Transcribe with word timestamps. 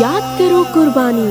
याद 0.00 0.22
करो 0.38 0.62
कुर्बानी। 0.64 1.30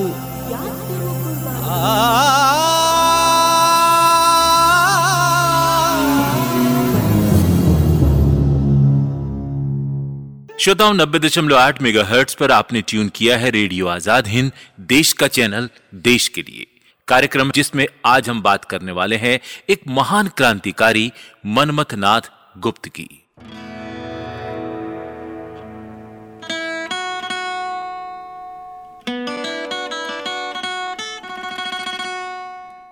श्रोताओं, 10.59 10.93
नब्बे 10.93 11.19
दशमलव 11.19 11.57
आठ 11.57 11.81
मेगा 11.81 12.03
हर्ट्स 12.03 12.35
पर 12.35 12.51
आपने 12.51 12.81
ट्यून 12.81 13.09
किया 13.09 13.37
है 13.37 13.49
रेडियो 13.49 13.87
आज़ाद 13.87 14.27
हिंद, 14.27 14.51
देश 14.87 15.13
का 15.13 15.27
चैनल, 15.27 15.69
देश 15.95 16.27
के 16.27 16.41
लिए। 16.41 16.67
कार्यक्रम 17.07 17.51
जिसमें 17.51 17.85
आज 18.05 18.29
हम 18.29 18.41
बात 18.41 18.65
करने 18.65 18.91
वाले 18.91 19.15
हैं 19.15 19.39
एक 19.69 19.87
महान 19.89 20.27
क्रांतिकारी 20.27 21.11
मनमथ 21.45 21.93
नाथ 21.95 22.29
गुप्त 22.57 22.87
की। 22.89 23.09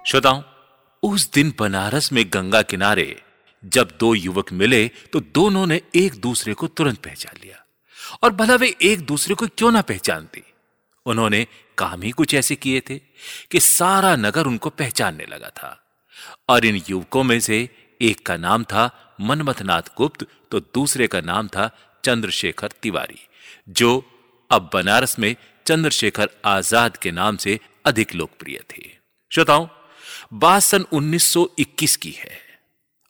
श्रोताओं, 0.05 0.41
उस 1.03 1.31
दिन 1.33 1.53
बनारस 1.59 2.11
में 2.13 2.23
गंगा 2.33 2.61
किनारे 2.61 3.05
जब 3.63 3.91
दो 3.99 4.13
युवक 4.15 4.51
मिले 4.53 4.87
तो 5.13 5.19
दोनों 5.19 5.65
ने 5.67 5.79
एक 5.95 6.15
दूसरे 6.15 6.53
को 6.53 6.67
तुरंत 6.67 6.97
पहचान 6.97 7.39
लिया। 7.43 7.63
और 8.23 8.31
भला 8.31 8.55
वे 8.55 8.67
एक 8.81 9.05
दूसरे 9.05 9.35
को 9.35 9.47
क्यों 9.47 9.71
ना 9.71 9.81
पहचानते? 9.81 10.43
उन्होंने 11.05 11.45
काम 11.77 12.01
ही 12.01 12.11
कुछ 12.11 12.33
ऐसे 12.33 12.55
किए 12.55 12.81
थे 12.89 12.97
कि 13.51 13.59
सारा 13.59 14.15
नगर 14.15 14.47
उनको 14.47 14.69
पहचानने 14.71 15.25
लगा 15.25 15.49
था। 15.49 15.71
और 16.49 16.65
इन 16.65 16.81
युवकों 16.89 17.23
में 17.23 17.39
से 17.39 17.57
एक 18.01 18.25
का 18.25 18.35
नाम 18.37 18.63
था 18.63 18.89
मनमथनाथ 19.21 19.89
गुप्त 19.97 20.25
तो 20.51 20.59
दूसरे 20.59 21.07
का 21.07 21.21
नाम 21.21 21.47
था 21.47 21.69
चंद्रशेखर 22.03 22.71
तिवारी, 22.81 23.19
जो 23.69 24.03
अब 24.51 24.69
बनारस 24.73 25.17
में 25.19 25.35
चंद्रशेखर 25.65 26.29
आज़ाद 26.45 26.97
के 26.97 27.11
नाम 27.11 27.37
से 27.37 27.59
अधिक 27.85 28.15
लोकप्रिय 28.15 28.59
थे। 28.71 28.83
श्रोताओं 29.31 29.67
बात 30.33 30.61
सन 30.61 30.85
1921 30.93 31.95
की 31.95 32.11
है। 32.11 32.39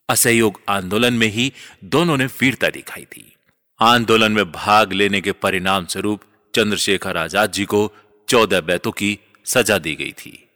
असहयोग 0.09 0.61
आंदोलन 0.69 1.13
में 1.13 1.27
ही 1.27 1.51
दोनों 1.83 2.17
ने 2.17 2.25
वीरता 2.25 2.69
दिखाई 2.69 3.05
थी 3.05 3.31
आंदोलन 3.79 4.31
में 4.31 4.51
भाग 4.51 4.93
लेने 4.93 5.21
के 5.21 5.31
परिणाम 5.31 5.85
स्वरूप 5.85 6.21
चंद्रशेखर 6.53 7.17
आज़ाद 7.17 7.51
जी 7.51 7.65
को 7.65 7.91
चौदह 8.27 8.61
बैतों 8.61 8.91
की 8.91 9.19
सजा 9.45 9.77
दी 9.77 9.95
गई 9.95 10.11
थी। 10.11 10.49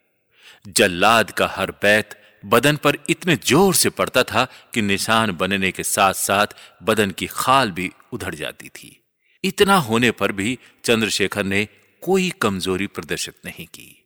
जल्लाद 0.68 1.32
का 1.32 1.48
हर 1.48 1.72
बैत 1.72 2.16
बदन 2.46 2.76
पर 2.76 2.98
इतने 3.10 3.36
ज़ोर 3.36 3.76
से 3.76 3.90
पड़ता 3.90 4.24
था 4.24 4.48
कि 4.74 4.82
निशान 4.82 5.32
बनने 5.32 5.72
के 5.72 5.84
साथ 5.84 6.14
साथ 6.14 6.48
बदन 6.84 7.12
की 7.12 7.28
खाल 7.28 7.72
भी 7.72 7.92
उधड़ 8.14 8.36
जाती 8.36 8.70
थी। 8.70 9.04
इतना 9.44 9.76
होने 9.78 10.12
पर 10.12 10.32
भी 10.32 10.58
चंद्रशेखर 10.84 11.44
ने 11.44 11.68
कोई 12.02 12.30
कमज़ोरी 12.42 12.88
प्रदर्शित 12.88 13.36
नहीं 13.46 13.66
की। 13.66 13.99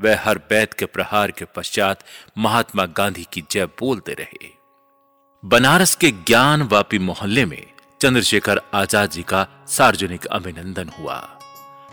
वह 0.00 0.18
हर 0.24 0.38
बैत 0.38 0.72
के 0.74 0.84
प्रहार 0.84 1.30
के 1.30 1.44
पश्चात 1.44 2.02
महात्मा 2.38 2.84
गांधी 2.86 3.26
की 3.32 3.42
जय 3.50 3.66
बोलते 3.80 4.12
रहे। 4.12 4.48
बनारस 5.44 5.94
के 5.94 6.10
ज्ञान 6.10 6.62
वापी 6.62 6.98
मोहल्ले 6.98 7.44
में 7.44 7.62
चंद्रशेखर 8.00 8.60
आज़ाद 8.74 9.10
जी 9.10 9.22
का 9.22 9.46
सार्वजनिक 9.68 10.26
अभिनंदन 10.26 10.90
हुआ। 10.98 11.16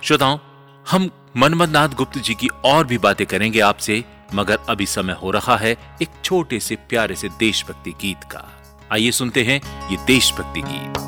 श्रोताओं, 0.04 0.38
हम 0.86 1.10
मनमदनाथ 1.38 1.96
गुप्त 1.96 2.18
जी 2.18 2.34
की 2.34 2.48
और 2.66 2.86
भी 2.88 2.98
बातें 2.98 3.26
करेंगे 3.28 3.60
आपसे, 3.60 4.04
मगर 4.34 4.58
अभी 4.70 4.86
समय 4.86 5.14
हो 5.14 5.32
रहा 5.32 5.58
है 5.58 5.72
एक 6.02 6.22
छोटे 6.24 6.60
से 6.60 6.76
प्यारे 6.90 7.16
से 7.16 7.30
देशभक्ति 7.40 7.92
गीत 8.02 8.24
का। 8.32 8.46
आइए 8.92 9.12
सुनते 9.12 9.44
हैं 9.44 9.60
ये 9.92 10.06
देशभक्ति 10.06 10.62
गीत। 10.62 11.02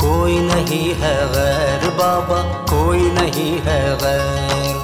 कोई 0.00 0.38
नहीं 0.38 0.94
है 0.94 1.16
गैर 1.32 1.90
बाबा, 1.90 2.42
कोई 2.64 3.10
नहीं 3.10 3.52
है 3.58 3.82
गैर 3.98 4.83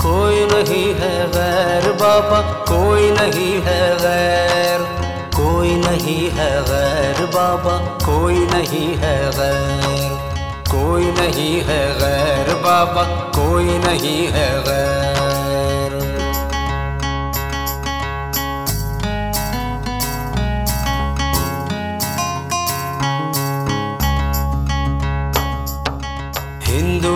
कोई 0.00 0.44
नहीं 0.46 0.86
है 1.00 1.14
गैर 1.32 1.86
बाबा 2.00 2.40
कोई 2.68 3.10
नहीं 3.10 3.52
है 3.66 3.80
गैर, 3.98 4.84
कोई 5.36 5.74
नहीं 5.76 6.30
है 6.38 6.50
गैर 6.70 7.24
बाबा 7.34 7.76
कोई 8.06 8.46
नहीं 8.46 8.88
है 9.02 9.14
गैर, 9.38 10.18
कोई 10.70 11.10
नहीं 11.20 11.54
है 11.68 11.80
गैर 12.00 12.54
बाबा 12.64 13.04
कोई 13.38 13.78
नहीं 13.78 14.20
है 14.28 14.48
गैर। 14.68 15.19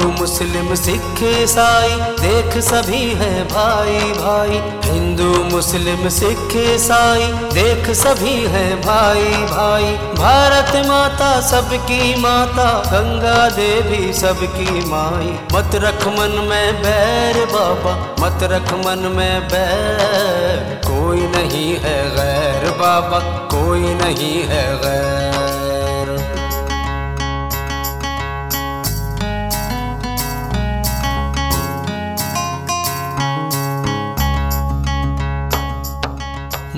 हिंदू 0.05 0.21
मुस्लिम 0.21 0.75
सिख 0.75 1.21
ईसाई, 1.23 1.91
देख 2.21 2.57
सभी 2.65 3.03
है 3.15 3.45
भाई 3.45 3.99
भाई। 4.13 4.59
हिंदू 4.89 5.29
मुस्लिम 5.55 6.09
सिख 6.09 6.57
ईसाई, 6.57 7.29
देख 7.53 7.89
सभी 7.97 8.35
है 8.47 8.65
भाई 8.83 9.25
भाई। 9.47 9.95
भारत 10.19 10.73
माता 10.87 11.31
सबकी 11.41 12.15
माता, 12.15 12.67
गंगा 12.87 13.49
देवी 13.51 14.13
सबकी 14.13 14.85
माई। 14.85 15.33
मत 15.55 15.75
रख 15.85 16.07
मन 16.09 16.37
में 16.51 16.83
बैर 16.83 17.45
बाबा, 17.47 17.97
मत 18.21 18.45
रख 18.53 18.73
मन 18.85 19.09
में 19.17 19.49
बैर। 19.49 20.81
कोई 20.85 21.27
नहीं 21.37 21.73
है 21.79 21.99
गैर 22.11 22.71
बाबा, 22.75 23.19
कोई 23.55 23.95
नहीं 23.95 24.37
है 24.43 24.67
गैर। 24.77 25.44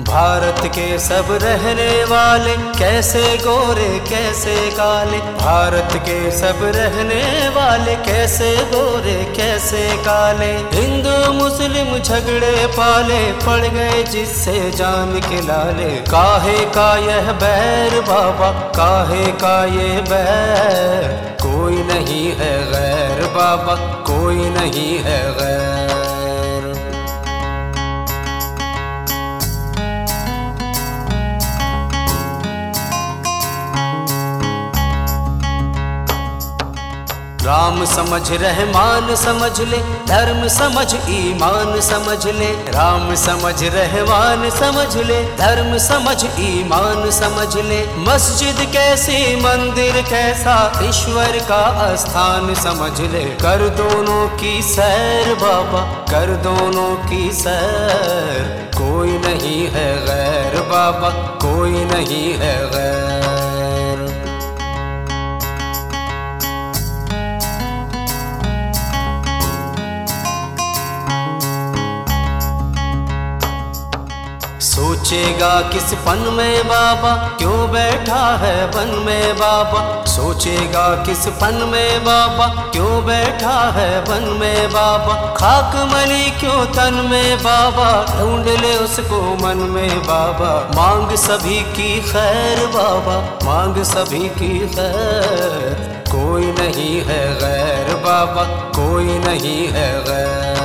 भारत 0.07 0.61
के 0.65 0.99
सब 0.99 1.25
रहने 1.29 2.03
वाले, 2.03 2.53
कैसे 2.53 3.37
गोरे, 3.37 3.99
कैसे 3.99 4.55
काले? 4.71 5.17
भारत 5.17 5.89
के 5.95 6.31
सब 6.31 6.59
रहने 6.61 7.49
वाले, 7.49 7.95
कैसे 7.95 8.55
गोरे, 8.55 9.33
कैसे 9.37 9.97
काले? 9.97 10.51
हिंदू, 10.51 11.33
मुस्लिम 11.33 11.99
झगड़े 11.99 12.67
पाले, 12.67 13.31
पड़ 13.31 13.67
गए 13.67 14.03
जिससे 14.03 14.71
जान 14.71 15.19
के 15.19 15.41
लाले। 15.47 15.95
काहे 15.95 16.57
का 16.57 16.97
यह 16.97 17.31
बैर 17.31 18.01
बाबा, 18.01 18.51
काहे 18.51 19.25
का 19.25 19.65
ये 19.65 20.01
बैर? 20.01 21.37
कोई 21.41 21.83
नहीं 21.83 22.31
है 22.31 22.71
गैर 22.71 23.25
बाबा, 23.25 23.75
कोई 24.07 24.49
नहीं 24.49 24.97
है 24.99 25.33
गैर। 25.33 25.86
राम 37.47 37.85
समझ 37.85 38.31
रहमान 38.31 39.15
समझ 39.15 39.59
ले, 39.61 39.77
धर्म 40.07 40.47
समझ 40.47 40.87
ईमान 41.09 41.79
समझ 41.81 42.27
ले, 42.27 42.49
राम 42.71 43.15
समझ 43.15 43.63
रहमान 43.63 44.49
समझ 44.49 44.97
ले, 44.97 45.21
धर्म 45.37 45.77
समझ 45.77 46.17
ईमान 46.39 47.09
समझ 47.11 47.57
ले। 47.57 47.79
मस्जिद 47.97 48.59
कैसी, 48.73 49.35
मंदिर 49.35 50.01
कैसा, 50.09 50.57
ईश्वर 50.83 51.39
का 51.51 51.95
स्थान 51.95 52.53
समझ 52.55 52.99
ले। 53.01 53.23
कर 53.23 53.67
दोनों 53.77 54.27
की 54.37 54.61
सैर 54.61 55.33
बाबा, 55.35 55.81
कर 56.11 56.35
दोनों 56.43 56.95
की 57.09 57.31
सैर। 57.33 58.71
कोई 58.77 59.17
नहीं 59.17 59.67
है 59.67 59.89
गैर 60.05 60.61
बाबा, 60.61 61.09
कोई 61.45 61.85
नहीं 61.85 62.33
है 62.33 62.55
गैर 62.71 63.06
सोचेगा, 75.07 75.61
किस 75.61 75.93
पन 75.93 76.33
में 76.33 76.67
बाबा? 76.67 77.11
क्यों 77.37 77.71
बैठा 77.71 78.37
है 78.37 78.71
बन 78.71 79.03
में 79.05 79.35
बाबा? 79.35 80.03
सोचेगा, 80.05 81.03
किस 81.03 81.27
पन 81.27 81.53
में 81.53 82.01
बाबा? 82.01 82.47
क्यों 82.47 83.05
बैठा 83.05 83.71
है 83.71 84.01
बन 84.01 84.37
में 84.39 84.69
बाबा? 84.69 85.33
खाक 85.33 85.75
मली 85.75 86.31
क्यों 86.31 86.65
तन 86.65 86.93
में 86.93 87.37
बाबा? 87.37 88.19
ढूंढ 88.19 88.61
ले 88.61 88.75
उसको 88.75 89.47
मन 89.47 89.57
में 89.57 89.99
बाबा। 89.99 90.81
मांग 90.81 91.17
सभी 91.17 91.59
की 91.59 92.01
खैर 92.01 92.67
बाबा। 92.67 93.39
मांग 93.45 93.83
सभी 93.83 94.29
की 94.29 94.59
खैर। 94.59 96.03
कोई 96.07 96.45
नहीं 96.45 97.01
है 97.01 97.35
गैर 97.35 97.95
बाबा। 97.95 98.43
कोई 98.81 99.05
नहीं 99.05 99.67
है 99.67 99.99
गैर। 100.03 100.56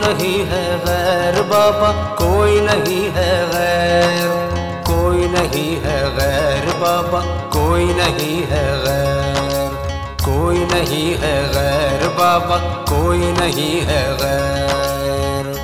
नहीं 0.00 0.38
है 0.46 0.64
गैर 0.78 1.42
बाबा, 1.44 1.90
कोई 2.16 2.60
नहीं 2.60 3.02
है 3.10 3.32
गैर, 3.50 4.28
कोई 4.86 5.28
नहीं 5.28 5.70
है 5.76 5.98
गैर 6.16 6.66
बाबा, 6.74 7.20
कोई 7.48 7.84
नहीं 7.94 8.36
है 8.42 8.64
गैर, 8.84 9.78
कोई 10.24 10.64
नहीं 10.64 11.08
है 11.14 11.36
गैर 11.52 12.08
बाबा, 12.08 12.58
कोई 12.84 13.32
नहीं 13.32 13.80
है 13.82 14.02
गैर। 14.16 15.54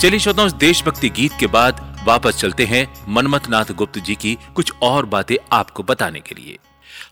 चलिए 0.00 0.18
श्रोताओं 0.18 0.50
देशभक्ति 0.58 1.08
गीत 1.10 1.32
के 1.40 1.46
बाद 1.46 1.84
वापस 2.06 2.36
चलते 2.36 2.64
हैं 2.64 2.86
मनमथ 3.08 3.48
नाथ 3.50 3.72
गुप्त 3.72 3.98
जी 3.98 4.14
की 4.14 4.36
कुछ 4.54 4.72
और 4.82 5.06
बातें 5.06 5.36
आपको 5.52 5.82
बताने 5.82 6.20
के 6.20 6.34
लिए। 6.34 6.58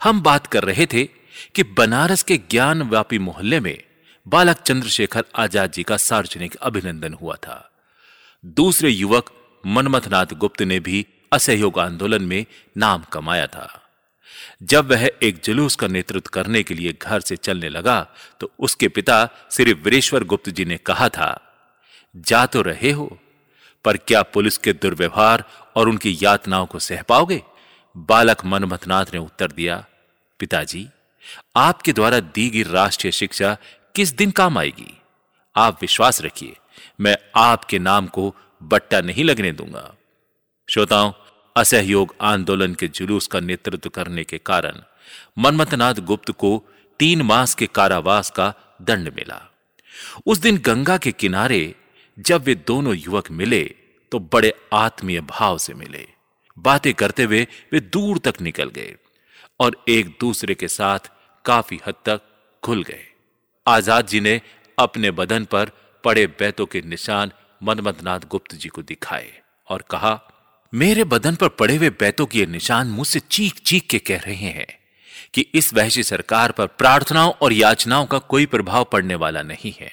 हम 0.04 0.20
बात 0.22 0.46
कर 0.46 0.64
रहे 0.64 0.86
थे 0.86 1.04
कि 1.54 1.62
बनारस 1.78 2.22
के 2.22 2.36
ज्ञान 2.50 2.82
व्यापी 2.82 3.18
मोहल्ले 3.18 3.60
में 3.60 3.76
बालक 4.26 4.60
चंद्रशेखर 4.60 5.24
आज़ाद 5.36 5.72
जी 5.72 5.82
का 5.82 5.96
सार्वजनिक 5.96 6.54
अभिनंदन 6.58 7.12
हुआ 7.12 7.34
था। 7.36 7.58
दूसरे 8.56 8.90
युवक 8.90 9.30
मनमथनाथ 9.64 10.32
गुप्त 10.34 10.62
ने 10.62 10.78
भी 10.80 11.04
असहयोग 11.32 11.78
आंदोलन 11.78 12.22
में 12.22 12.44
नाम 12.76 13.02
कमाया 13.12 13.46
था। 13.46 13.68
जब 14.62 14.90
वह 14.90 15.08
एक 15.22 15.40
जुलूस 15.44 15.76
का 15.76 15.86
नेतृत्व 15.88 16.30
करने 16.32 16.62
के 16.62 16.74
लिए 16.74 16.94
घर 16.94 17.20
से 17.20 17.36
चलने 17.38 17.68
लगा 17.68 18.00
तो 18.40 18.50
उसके 18.58 18.88
पिता 18.88 19.28
श्री 19.50 19.72
वीरेश्वर 19.74 20.24
गुप्त 20.24 20.50
जी 20.50 20.64
ने 20.64 20.76
कहा 20.78 21.08
था, 21.08 21.30
जा 22.14 22.44
तो 22.46 22.62
रहे 22.62 22.90
हो, 22.90 23.06
पर 23.84 23.96
क्या 23.98 24.22
पुलिस 24.24 24.58
के 24.58 24.72
दुर्व्यवहार 24.74 25.44
और 25.76 25.88
उनकी 25.88 26.16
यातनाओं 26.20 26.66
को 26.66 26.78
सह 26.80 27.02
पाओगे? 27.02 27.42
बालक 27.96 28.44
मनमथनाथ 28.44 29.12
ने 29.14 29.18
उत्तर 29.20 29.52
दिया, 29.52 29.84
पिताजी, 30.40 30.86
आपके 31.56 31.92
द्वारा 31.92 32.20
दी 32.20 32.48
गई 32.50 32.62
राष्ट्रीय 32.64 33.12
शिक्षा 33.12 33.56
किस 33.96 34.12
दिन 34.16 34.30
काम 34.30 34.58
आएगी? 34.58 34.90
आप 35.56 35.78
विश्वास 35.80 36.20
रखिए, 36.22 36.56
मैं 37.00 37.16
आपके 37.36 37.78
नाम 37.78 38.06
को 38.06 38.34
बट्टा 38.62 39.00
नहीं 39.00 39.24
लगने 39.24 39.52
दूँगा। 39.52 39.94
श्रोताओं, 40.68 41.12
असहयोग 41.56 42.14
आंदोलन 42.20 42.74
के 42.74 42.88
जुलूस 42.88 43.26
का 43.26 43.40
नेतृत्व 43.40 43.90
करने 43.90 44.24
के 44.24 44.38
कारण 44.38 44.82
मनमथनाथ 45.38 45.94
गुप्त 46.02 46.30
को 46.30 46.50
तीन 47.00 47.22
मास 47.22 47.54
के 47.54 47.66
कारावास 47.66 48.30
का 48.30 48.52
दंड 48.82 49.12
मिला। 49.16 49.40
उस 50.26 50.38
दिन 50.38 50.58
गंगा 50.58 50.98
के 50.98 51.12
किनारे 51.12 51.74
जब 52.18 52.42
वे 52.42 52.54
दोनों 52.66 52.96
युवक 52.96 53.30
मिले 53.30 53.64
तो 54.12 54.18
बड़े 54.18 54.54
आत्मीय 54.74 55.20
भाव 55.30 55.58
से 55.58 55.74
मिले। 55.74 56.06
बातें 56.56 56.92
करते 56.94 57.22
हुए 57.22 57.46
वे 57.72 57.80
दूर 57.80 58.18
तक 58.18 58.40
निकल 58.40 58.70
गए 58.70 58.94
और 59.60 59.84
एक 59.88 60.16
दूसरे 60.20 60.54
के 60.54 60.68
साथ 60.68 61.12
काफ़ी 61.44 61.80
हद 61.86 61.94
तक 62.06 62.20
खुल 62.62 62.82
गए। 62.82 63.04
आज़ाद 63.66 64.06
जी 64.06 64.20
ने 64.20 64.40
अपने 64.78 65.10
बदन 65.10 65.44
पर 65.44 65.70
पड़े 66.04 66.26
बैतों 66.26 66.66
के 66.66 66.82
निशान 66.82 67.32
मनमथनाथ 67.62 68.20
गुप्त 68.30 68.54
जी 68.54 68.68
को 68.68 68.82
दिखाए 68.82 69.30
और 69.68 69.84
कहा, 69.90 70.20
मेरे 70.72 71.04
बदन 71.04 71.34
पर 71.34 71.48
पड़े 71.48 71.76
हुए 71.76 71.90
बैतों 71.90 72.26
के 72.26 72.46
निशान 72.46 72.86
मुझसे 72.86 73.20
चीख 73.20 73.60
चीख 73.60 73.86
के 73.86 73.98
कह 73.98 74.20
रहे 74.20 74.34
हैं 74.34 74.66
कि 75.34 75.40
इस 75.54 75.74
वहशी 75.74 76.02
सरकार 76.02 76.52
पर 76.52 76.66
प्रार्थनाओं 76.66 77.32
और 77.42 77.52
याचनाओं 77.52 78.06
का 78.06 78.18
कोई 78.18 78.46
प्रभाव 78.46 78.84
पड़ने 78.84 79.14
वाला 79.14 79.42
नहीं 79.42 79.72
है। 79.80 79.90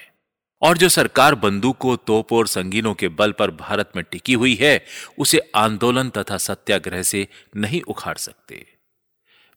और 0.62 0.78
जो 0.78 0.88
सरकार 0.88 1.34
बंदूकों, 1.34 1.96
तोपों 1.96 2.38
और 2.38 2.46
संगीनों 2.46 2.94
के 2.94 3.08
बल 3.08 3.32
पर 3.32 3.50
भारत 3.50 3.92
में 3.96 4.04
टिकी 4.10 4.32
हुई 4.32 4.54
है, 4.54 4.84
उसे 5.18 5.40
आंदोलन 5.54 6.08
तथा 6.08 6.38
सत्याग्रह 6.38 7.02
से 7.02 7.26
नहीं 7.56 7.82
उखाड़ 7.82 8.16
सकते। 8.16 8.64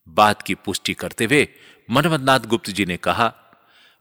बात 0.08 0.42
की 0.42 0.56
पुष्टि 0.56 0.94
करते 0.94 1.26
हुए 1.26 1.48
मनमथनाथ 1.90 2.40
गुप्त 2.40 2.70
जी 2.70 2.86
ने 2.86 2.98
कहा 2.98 3.34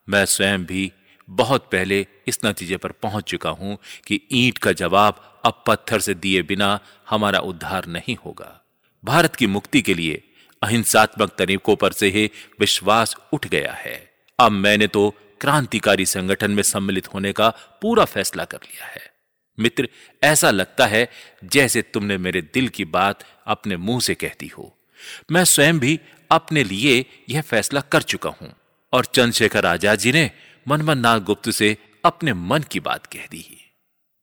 मैं 0.09 0.25
स्वयं 0.25 0.65
भी 0.65 0.93
बहुत 1.29 1.69
पहले 1.73 2.07
इस 2.27 2.39
नतीजे 2.45 2.77
पर 2.77 2.93
पहुँच 2.93 3.25
चुका 3.25 3.51
हूँ 3.51 3.79
कि 4.07 4.21
ईंट 4.33 4.59
का 4.59 4.73
जवाब 4.73 5.41
अब 5.45 5.63
पत्थर 5.67 6.01
से 6.01 6.15
दिए 6.15 6.43
बिना 6.43 6.79
हमारा 7.11 7.39
उद्धार 7.39 7.87
नहीं 7.87 8.17
होगा। 8.25 8.65
भारत 9.05 9.37
की 9.37 9.47
मुक्ति 9.47 9.83
के 9.83 9.95
लिए 9.95 10.23
अहिंसात्मक 10.63 11.35
तरीकों 11.39 11.77
पर 11.77 11.93
से 11.93 12.09
ही 12.09 12.31
विश्वास 12.61 13.17
उठ 13.33 13.47
गया 13.47 13.73
है। 13.73 14.11
अब 14.39 14.53
मैंने 14.53 14.87
तो 14.87 15.15
क्रांतिकारी 15.41 16.07
संगठन 16.07 16.51
में 16.51 16.63
सम्मिलित 16.63 17.15
होने 17.15 17.33
का 17.33 17.49
पूरा 17.83 18.05
फैसला 18.05 18.45
कर 18.45 18.59
लिया 18.65 18.87
है। 18.87 19.11
मित्र, 19.59 19.89
ऐसा 20.23 20.51
लगता 20.51 20.87
है 20.87 21.09
जैसे 21.45 21.83
तुमने 21.83 22.19
मेरे 22.19 22.41
दिल 22.43 22.69
की 22.69 22.85
बात 22.85 23.25
अपने 23.47 23.77
मुँह 23.77 24.01
से 24.01 24.15
कहती 24.15 24.47
हो। 24.49 24.73
मैं 25.33 25.45
स्वयं 25.45 25.79
भी 25.79 26.01
अपने 26.31 26.65
लिए 26.65 27.05
यह 27.29 27.41
फैसला 27.41 27.81
कर 27.81 28.03
चुका 28.03 28.31
हूँ। 28.31 28.55
और 28.93 29.05
चंद्रशेखर 29.05 29.67
आज़ाद 29.67 29.99
जी 29.99 30.13
ने 30.13 30.31
मनमन 30.69 30.99
नाथ 30.99 31.21
गुप्त 31.21 31.51
से 31.51 31.77
अपने 32.05 32.33
मन 32.33 32.65
की 32.71 32.81
बात 32.81 33.07
कह 33.07 33.27
दी 33.31 33.45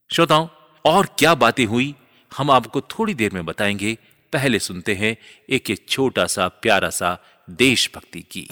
श्रोताओं 0.09 0.47
और 0.85 1.07
क्या 1.19 1.35
बातें 1.35 1.65
हुई 1.65 1.93
हम 2.31 2.51
आपको 2.51 2.81
थोड़ी 2.81 3.13
देर 3.13 3.33
में 3.33 3.45
बताएँगे 3.45 3.97
पहले 4.33 4.59
सुनते 4.59 4.93
हैं 4.95 5.15
एक 5.49 5.69
एक 5.69 5.85
छोटा 5.89 6.25
सा 6.25 6.47
प्यारा 6.61 6.89
सा 6.89 7.17
देशभक्ति 7.49 8.21
की 8.21 8.47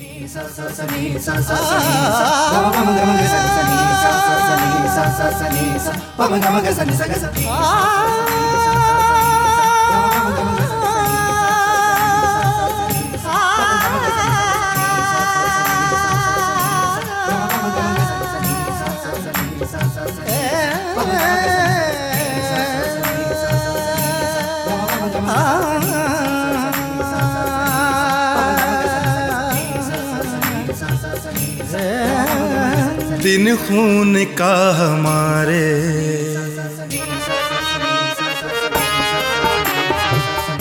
दिन 33.22 33.56
खून 33.56 34.26
का 34.26 34.76
हमारे। 34.76 35.68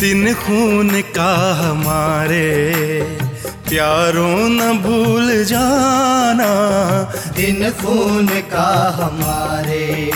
दिन 0.01 0.35
खून 0.35 1.01
का 1.01 1.55
हमारे। 1.55 2.63
प्यारों 3.69 4.49
न 4.49 4.79
भूल 4.79 5.45
जाना, 5.45 6.51
दिन 7.37 7.71
खून 7.71 8.27
का 8.27 8.71
हमारे। 8.97 10.11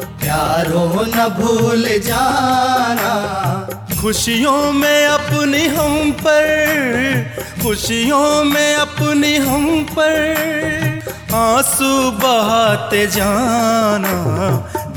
प्यारों 0.00 1.06
न 1.06 1.28
भूल 1.28 1.84
जाना, 1.88 3.12
खुशियों 4.02 4.72
में 4.72 5.06
अपनी 5.06 5.66
हम 5.66 6.10
पर, 6.10 7.36
खुशियों 7.62 8.44
में 8.44 8.74
अपनी 8.74 9.36
हम 9.36 9.82
पर। 9.82 10.95
आँसू 11.34 12.10
बहाते 12.22 13.06
जाना। 13.06 14.14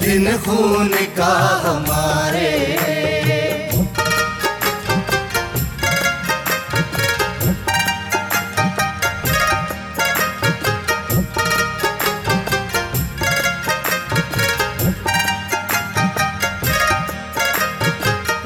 दिन 0.01 0.25
खून 0.37 0.89
का 1.17 1.33
हमारे। 1.65 2.51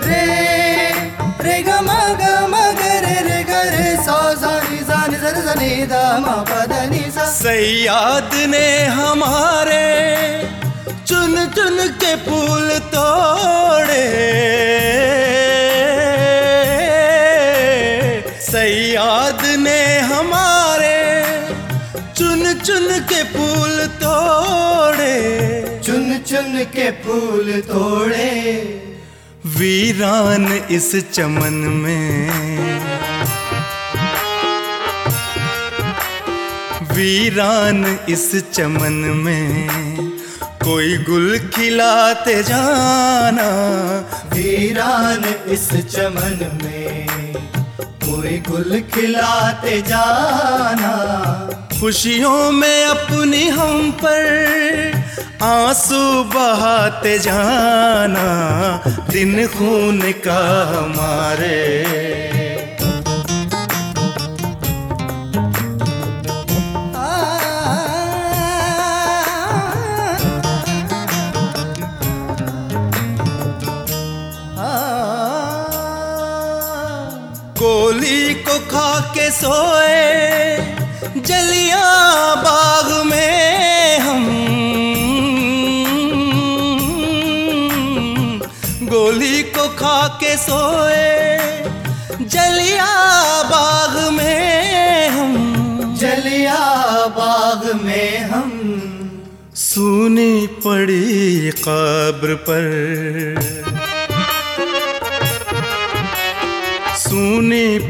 रे 0.07 0.25
रे 1.41 1.57
ग 1.61 1.69
म 1.83 1.91
ग 2.19 2.23
म 2.47 2.55
ग 2.79 2.81
रे 3.05 3.17
रे 3.27 3.43
ग 3.43 3.51
रे 3.75 3.95
सा 4.05 4.17
सा 4.41 4.53
नि 4.71 4.79
सा 4.87 6.62
सयाद 7.43 8.33
ने 8.50 8.67
हमारे 8.97 9.85
चुन 11.07 11.33
चुन 11.55 11.77
के 12.01 12.12
फूल 12.15 12.69
तोड़े। 12.93 14.05
सयाद 18.45 19.43
ने 19.59 19.81
हमारे 20.12 20.95
चुन 22.17 22.53
चुन 22.63 22.88
के 23.12 23.23
फूल 23.33 23.85
तोड़े। 24.03 25.12
चुन 25.85 26.17
चुन 26.27 26.63
के 26.75 26.89
फूल 27.03 27.51
तोड़े। 27.67 28.31
वीरान 29.59 30.47
इस 30.71 30.95
चमन 31.12 31.53
में 31.83 32.52
वीरान 37.03 38.00
इस 38.10 38.43
चमन 38.53 38.93
में 39.25 39.69
कोई 40.63 40.98
गुल 40.98 41.39
खिलाते 41.55 42.43
जाना। 42.43 43.48
वीरान 44.33 45.24
इस 45.48 45.69
चमन 45.69 46.60
में 46.63 47.07
कोई 47.83 48.38
गुल 48.50 48.79
खिलाते 48.93 49.81
जाना। 49.81 50.93
खुशियों 51.79 52.51
में 52.51 52.86
अपनी 52.86 53.48
हम 53.48 53.91
पर 53.91 54.93
आँसू 55.43 56.24
बहाते 56.24 57.19
जाना। 57.19 58.27
दिन 59.10 59.48
खून 59.48 60.01
का 60.01 60.41
हमारे 60.74 61.63
सोए 79.43 80.57
जलिया 81.21 81.85
बाग 82.35 83.05
में 83.05 84.00
हम। 84.00 84.25
गोली 88.83 89.43
को 89.43 89.67
खा 89.67 90.07
के 90.07 90.38
सोए 90.38 91.38
जलिया 92.25 92.91
बाग 93.43 94.13
में 94.13 95.09
हम। 95.09 95.33
जलिया 96.00 96.59
बाग 97.07 97.81
में 97.81 98.19
हम। 98.19 98.51
सुनी 99.55 100.47
पड़ी 100.47 101.50
कब्र 101.50 102.35
पर। 102.35 103.23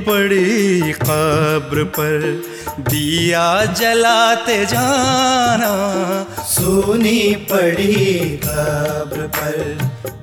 पड़ी 0.07 0.91
कब्र 0.91 1.83
पर 1.83 2.43
दिया 2.79 3.65
जलाते 3.65 4.65
जाना। 4.65 5.73
सुनी 6.43 7.35
पड़ी 7.51 8.39
कब्र 8.43 9.27
पर 9.27 9.57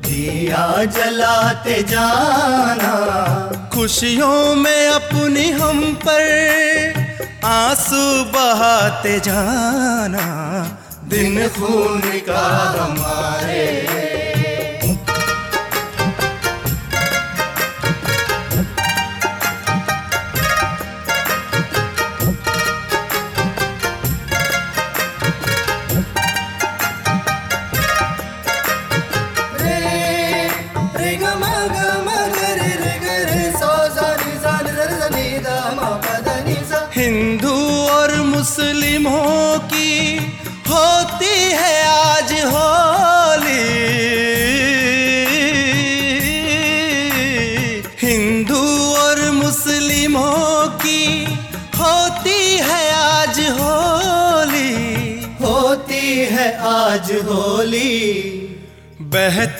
दिया 0.06 0.84
जलाते 0.84 1.82
जाना। 1.82 2.92
खुशियों 3.74 4.54
में 4.54 4.88
अपनी 4.88 5.50
हम 5.50 5.94
पर 5.94 6.94
आँसू 7.44 8.24
बहाते 8.24 9.18
जाना। 9.20 10.26
दिन 11.08 11.48
खून 11.48 12.00
का 12.00 12.46
हमारे 12.78 13.64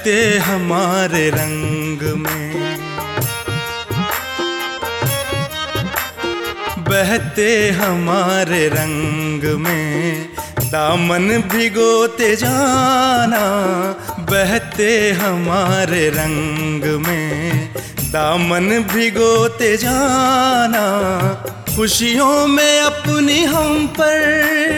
बहते 0.00 0.38
हमारे 0.38 1.30
रंग 1.30 2.02
में। 2.02 2.78
बहते 6.78 7.70
हमारे 7.70 8.68
रंग 8.68 9.58
में। 9.58 10.28
दामन 10.62 11.28
भिगोते 11.52 12.36
जाना, 12.36 13.44
बहते 14.20 15.12
हमारे 15.12 16.08
रंग 16.08 17.06
में। 17.06 17.74
दामन 18.00 18.68
भिगोते 18.94 19.76
जाना, 19.76 20.86
खुशियों 21.76 22.46
में 22.46 22.80
अपनी 22.80 23.44
हम 23.44 23.86
पर 23.86 24.69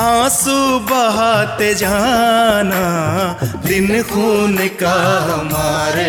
आँसू 0.00 0.58
बहाते 0.88 1.74
जाना, 1.74 2.84
दिन 3.66 4.02
खून 4.10 4.56
का 4.82 4.94
हमारे। 5.30 6.08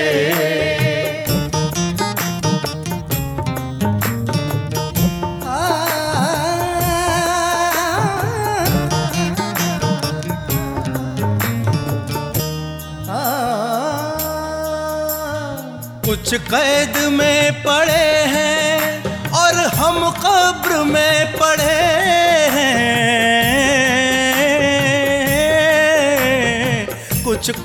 कुछ 16.06 16.34
कैद 16.50 16.98
में 17.12 17.64
पड़े 17.64 18.08
हैं 18.34 19.04
और 19.42 19.54
हम 19.76 20.10
कब्र 20.24 20.84
में 20.84 21.38
पड़े 21.38 21.80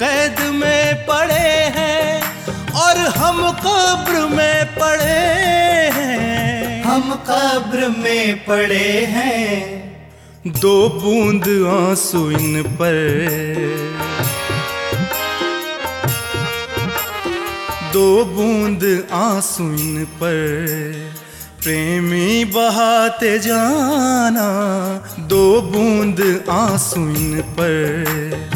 कैद 0.03 0.41
में 0.41 1.07
पड़े 1.07 1.73
हैं 1.77 2.23
और 2.73 2.97
हम 2.97 3.51
कब्र 3.51 4.37
में 4.37 4.67
पड़े 4.67 5.91
हैं। 5.95 6.85
हम 6.85 7.15
कब्र 7.15 7.89
में 7.89 8.45
पड़े 8.45 9.07
हैं। 9.07 9.77
दो 10.47 10.89
बूंद 10.89 11.67
आँसू 11.69 12.31
इन 12.31 12.63
पर। 12.63 12.97
दो 17.93 18.25
बूंद 18.25 19.09
आँसू 19.13 19.65
इन 19.65 20.05
पर। 20.05 20.67
प्रेमी 21.63 22.45
बहाते 22.45 23.39
जाना। 23.39 24.49
दो 25.19 25.61
बूंद 25.61 26.45
आँसू 26.51 27.01
इन 27.01 27.41
पर। 27.41 28.56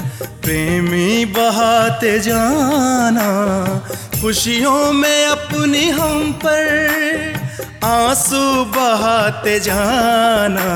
प्रेमी 0.50 1.24
बहाते 1.30 2.18
जाना, 2.18 3.26
खुशियों 4.20 4.92
में 4.92 5.26
अपनी 5.26 5.84
हम 5.88 6.32
पर 6.44 7.86
आँसू 7.86 8.64
बहाते 8.74 9.58
जाना 9.60 10.66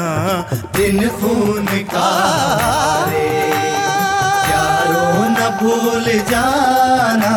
दिन 0.77 1.09
खून 1.19 1.67
का 1.91 2.13
रे 3.11 3.27
यारों 4.53 5.27
न 5.35 5.51
भूल 5.59 6.07
जाना 6.31 7.35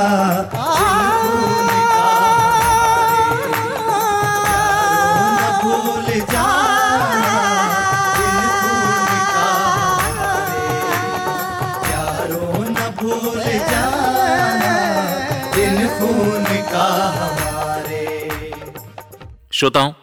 श्रोताओं 19.57 19.93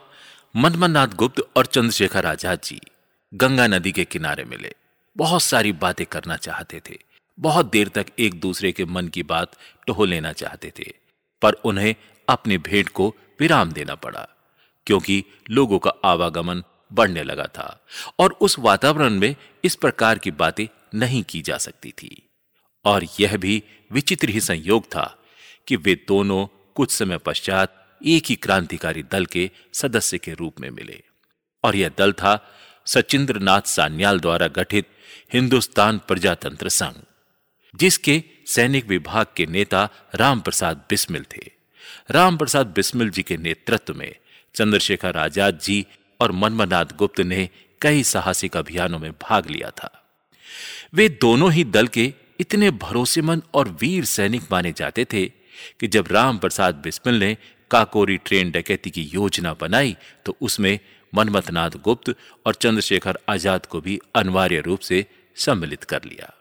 मनमनाथ 0.56 1.08
गुप्त 1.08 1.40
और 1.56 1.66
चंद्रशेखर 1.66 2.26
आज़ाद 2.26 2.60
जी 2.64 2.80
गंगा 3.32 3.66
नदी 3.66 3.90
के 3.92 4.04
किनारे 4.04 4.44
मिले। 4.44 4.72
बहुत 5.16 5.42
सारी 5.42 5.72
बातें 5.72 6.04
करना 6.06 6.36
चाहते 6.36 6.80
थे। 6.88 6.98
बहुत 7.38 7.70
देर 7.70 7.88
तक 7.88 8.06
एक 8.18 8.40
दूसरे 8.40 8.72
के 8.72 8.84
मन 8.84 9.08
की 9.08 9.22
बात 9.22 9.52
टहो 9.86 10.04
लेना 10.04 10.32
चाहते 10.32 10.72
थे। 10.78 10.90
पर 11.42 11.52
उन्हें 11.52 11.94
अपनी 12.28 12.58
भेंट 12.58 12.88
को 12.88 13.08
विराम 13.40 13.72
देना 13.72 13.94
पड़ा, 13.94 14.26
क्योंकि 14.86 15.22
लोगों 15.50 15.78
का 15.78 15.92
आवागमन 16.04 16.62
बढ़ने 16.92 17.22
लगा 17.22 17.46
था 17.46 17.68
और 18.18 18.36
उस 18.40 18.58
वातावरण 18.58 19.20
में 19.20 19.34
इस 19.64 19.76
प्रकार 19.76 20.18
की 20.18 20.30
बातें 20.32 20.66
नहीं 20.98 21.22
की 21.22 21.42
जा 21.42 21.58
सकती 21.58 21.92
थी। 21.92 22.28
और 22.84 23.06
यह 23.20 23.36
भी 23.36 23.62
विचित्र 23.90 24.28
ही 24.28 24.40
संयोग 24.40 24.84
था 24.86 25.06
कि 25.68 25.76
वे 25.76 25.94
दोनों 26.08 26.46
कुछ 26.74 26.90
समय 26.90 27.18
पश्चात 27.18 27.80
एक 28.04 28.26
ही 28.26 28.34
क्रांतिकारी 28.36 29.02
दल 29.02 29.26
के 29.26 29.50
सदस्य 29.72 30.18
के 30.18 30.34
रूप 30.34 30.60
में 30.60 30.70
मिले। 30.70 31.02
और 31.64 31.76
यह 31.76 31.90
दल 31.98 32.12
था 32.12 32.38
सचिंद्र 32.86 33.38
नाथ 33.38 33.68
सान्याल 33.68 34.20
द्वारा 34.20 34.46
गठित 34.48 34.86
हिंदुस्तान 35.32 35.98
प्रजातंत्र 35.98 36.68
संघ, 36.68 36.94
जिसके 37.74 38.22
सैनिक 38.46 38.86
विभाग 38.86 39.26
के 39.36 39.46
नेता 39.46 39.88
राम 40.14 40.40
प्रसाद 40.40 40.84
बिस्मिल 40.90 41.24
थे। 41.36 41.50
राम 42.10 42.36
प्रसाद 42.36 42.66
बिस्मिल 42.66 43.10
जी 43.10 43.22
के 43.22 43.36
नेतृत्व 43.36 43.94
में 43.94 44.14
चंद्रशेखर 44.54 45.16
आज़ाद 45.16 45.58
जी 45.58 45.84
और 46.20 46.32
मनमनाथ 46.32 46.96
गुप्त 46.96 47.20
ने 47.20 47.48
कई 47.80 48.02
साहसिक 48.02 48.56
अभियानों 48.56 48.98
में 48.98 49.10
भाग 49.12 49.50
लिया 49.50 49.70
था। 49.70 49.90
वे 50.94 51.08
दोनों 51.08 51.52
ही 51.52 51.64
दल 51.64 51.86
के 51.86 52.12
इतने 52.40 52.70
भरोसेमंद 52.70 53.42
और 53.54 53.68
वीर 53.80 54.04
सैनिक 54.04 54.42
माने 54.52 54.72
जाते 54.72 55.04
थे 55.04 55.26
कि 55.80 55.86
जब 55.86 56.08
राम 56.10 56.38
प्रसाद 56.38 56.74
बिस्मिल 56.74 57.18
ने 57.18 57.36
काकोरी 57.70 58.16
ट्रेन 58.16 58.50
डकैती 58.50 58.90
की 58.90 59.02
योजना 59.14 59.52
बनाई 59.54 59.96
तो 60.26 60.36
उसमें 60.40 60.78
मनमथनाथ 61.12 61.70
गुप्त 61.84 62.14
और 62.46 62.54
चंद्रशेखर 62.54 63.18
आज़ाद 63.28 63.66
को 63.66 63.80
भी 63.80 63.98
अनिवार्य 64.14 64.60
रूप 64.60 64.80
से 64.80 65.04
सम्मिलित 65.36 65.84
कर 65.84 66.04
लिया। 66.04 66.32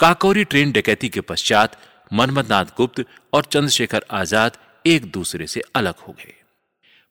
काकोरी 0.00 0.44
ट्रेन 0.44 0.72
डकैती 0.72 1.08
के 1.08 1.20
पश्चात 1.20 1.76
मनमथनाथ 2.12 2.76
गुप्त 2.76 3.04
और 3.32 3.44
चंद्रशेखर 3.44 4.04
आज़ाद 4.10 4.58
एक 4.84 5.10
दूसरे 5.10 5.46
से 5.46 5.62
अलग 5.74 5.98
हो 5.98 6.12
गए। 6.12 6.34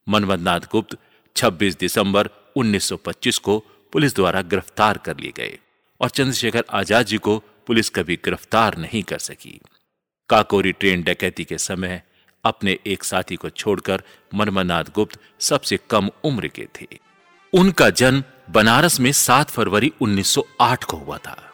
मनमदनाथ 0.08 0.60
गुप्त 0.72 0.98
26 1.36 1.80
दिसंबर 1.80 2.30
1925 2.56 3.38
को 3.38 3.58
पुलिस 3.94 4.16
द्वारा 4.16 4.42
गिरफ़्तार 4.42 4.98
कर 4.98 5.18
लिए 5.18 5.32
गए 5.38 5.58
और 6.02 6.10
चंद्रशेखर 6.10 6.64
आज़ाद 6.72 7.06
जी 7.06 7.18
को 7.18 7.38
पुलिस 7.68 7.90
कभी 7.90 8.16
गिरफ़्तार 8.16 8.78
नहीं 8.78 9.04
कर 9.04 9.20
सकी। 9.20 9.60
काकोरी 10.30 10.72
ट्रेन 10.72 11.04
डकैती 11.04 11.44
के 11.44 11.58
समय 11.58 12.02
अपने 12.44 12.80
एक 12.88 13.04
साथी 13.04 13.36
को 13.36 13.50
छोड़कर 13.50 14.04
मनमनाथ 14.36 14.84
गुप्त 14.96 15.20
सबसे 15.40 15.80
कम 15.90 16.10
उम्र 16.24 16.48
के 16.48 16.68
थे। 16.82 16.88
उनका 17.54 17.90
जन्म 17.90 18.24
बनारस 18.50 19.00
में 19.00 19.12
7 19.12 19.50
फरवरी 19.50 19.94
1908 20.02 20.84
को 20.84 20.98
हुआ 20.98 21.18
था। 21.18 21.54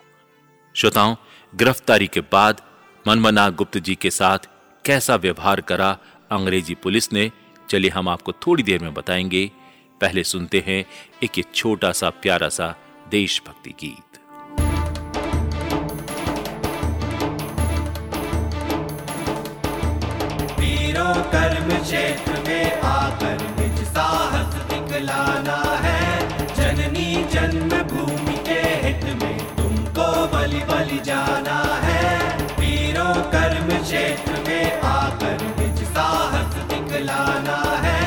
श्रोताओं, 0.75 1.15
गिरफ्तारी 1.55 2.08
के 2.08 2.19
बाद 2.19 2.62
मनमनाथ 3.08 3.51
गुप्त 3.51 3.77
जी 3.77 3.96
के 3.96 4.12
साथ 4.12 4.39
कैसा 4.86 5.15
व्यवहार 5.15 5.62
करा 5.62 5.98
अंग्रेज़ी 6.31 6.75
पुलिस 6.75 7.13
ने, 7.13 7.31
चलिए 7.69 7.89
हम 7.89 8.10
आपको 8.10 8.31
थोड़ी 8.31 8.63
देर 8.63 8.81
में 8.81 8.93
बताएँगे। 8.93 9.51
पहले 10.01 10.24
सुनते 10.24 10.63
हैं 10.67 10.86
एक 11.24 11.46
छोटा 11.55 11.91
सा, 11.91 12.10
प्यारा 12.10 12.50
सा 12.50 12.75
देशभक्ति 13.12 13.69
गीत। 13.69 14.09
कर्म 21.34 21.70
क्षेत्र 21.82 22.42
में 22.48 22.82
आकर 22.82 23.38
निज 23.60 23.84
साहस 23.88 24.56
दिखलाना 24.72 25.58
है। 25.86 26.04
जननी 26.56 27.10
जन्म 27.34 27.72
भूमि 27.92 28.38
के 28.48 28.60
हित 28.86 29.04
में 29.22 29.38
तुमको 29.58 30.08
बलि 30.34 30.62
बलि 30.72 31.00
जाना 31.06 31.60
है। 31.84 32.04
वीरों 32.60 33.13
कर्म 33.34 33.70
क्षेत्र 33.84 34.44
में 34.48 34.82
आकर 34.92 35.38
निज 35.60 35.84
साहस 35.89 36.56
दिखलाना 36.74 37.60
है। 37.86 38.04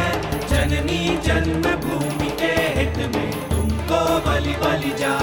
जननी 0.48 1.02
जन्म 1.26 1.70
भूमि 1.86 2.30
के 2.40 2.54
हित 2.78 2.96
में 3.14 3.30
तुमको 3.50 4.00
बलि 4.26 4.54
बलि 4.64 4.94
जाना 4.98 5.21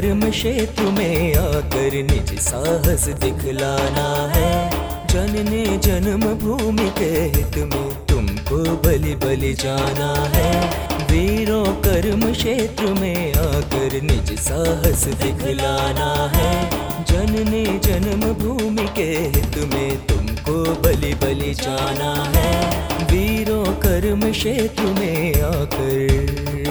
कर्म 0.00 0.20
क्षेत्र 0.30 0.82
में 0.82 1.34
आकर 1.34 1.94
निज 2.02 2.30
साहस 2.40 3.02
दिखलाना 3.22 4.04
है। 4.34 4.52
जनने 5.06 5.64
जन्म 5.78 6.22
भूमि 6.34 6.88
के 6.98 7.10
हित 7.34 7.58
में 7.72 8.06
तुमको 8.06 8.56
बलि 8.84 9.14
बलि 9.14 9.52
जाना 9.54 10.08
है। 10.34 10.52
वीरों 11.10 11.64
कर्म 11.64 12.32
क्षेत्र 12.32 12.86
में 13.00 13.34
आकर 13.34 14.00
निज 14.02 14.32
साहस 14.40 15.04
दिखलाना 15.22 16.10
है। 16.36 16.54
जनने 17.04 17.64
जन्म 17.78 18.32
भूमि 18.34 18.88
के 18.96 19.10
हित 19.36 19.58
में 19.74 20.06
तुमको 20.06 20.58
बलि 20.82 21.14
बलि 21.14 21.54
जाना 21.54 22.14
है। 22.36 22.50
वीरों 23.04 23.64
कर्म 23.64 24.30
क्षेत्र 24.32 24.82
में 24.82 25.42
आकर 25.42 26.69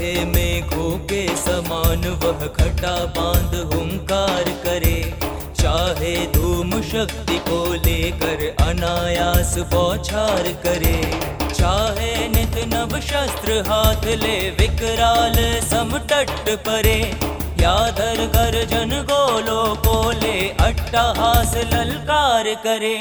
चाहे 0.00 0.24
मेघों 0.24 0.90
के 0.98 1.36
समान, 1.36 2.04
वह 2.22 2.46
खटा 2.46 2.92
बाँध 3.16 3.54
हुंकार 3.72 4.44
करे। 4.64 4.94
चाहे 5.60 6.14
धूम 6.26 6.70
शक्ति 6.82 7.38
को 7.38 7.58
लेकर 7.74 8.44
अनायास 8.64 9.54
बौछार 9.72 10.48
करे। 10.64 10.96
चाहे 11.52 12.28
नित 12.28 12.56
नव 12.74 12.98
शस्त्र 13.00 13.58
हाथ 13.68 14.06
ले 14.22 14.38
विकराल 14.50 15.36
समटट 15.68 16.48
परे। 16.68 16.98
या 17.60 17.76
धर 17.90 18.24
गर्जन 18.26 18.96
गोलो 19.10 19.62
को 19.74 20.02
बोले 20.02 20.38
अट्टहास 20.60 21.54
ललकार 21.74 22.54
करे। 22.64 22.98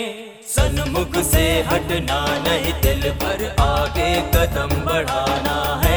सन्मुख 0.48 1.16
से 1.24 1.48
हटना 1.62 2.20
नहीं, 2.48 2.74
दिल 2.82 3.10
पर 3.24 3.56
आगे 3.62 4.12
कदम 4.34 4.76
बढ़ाना 4.82 5.60
है। 5.86 5.89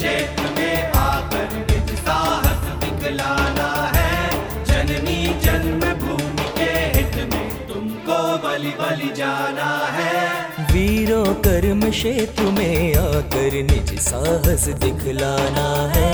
क्षेत्र 0.00 0.50
में 0.56 0.92
आकर 0.96 1.50
निज 1.56 1.90
साहस 1.96 2.62
दिखलाना 2.82 3.66
है 3.94 4.12
जननी 4.64 5.16
जन्म 5.44 5.80
भूमि 5.98 6.46
के 6.58 6.70
हित 6.94 7.16
में 7.32 7.66
तुमको 7.68 8.16
बलि 8.44 8.72
बलि 8.80 9.12
जाना 9.16 9.68
है 9.96 10.14
वीरों, 10.72 11.24
कर्म 11.44 11.80
क्षेत्र 11.90 12.44
में 12.50 12.94
आकर 12.94 13.56
निज 13.62 13.98
साहस 14.00 14.66
दिखलाना 14.84 15.68
है। 15.94 16.12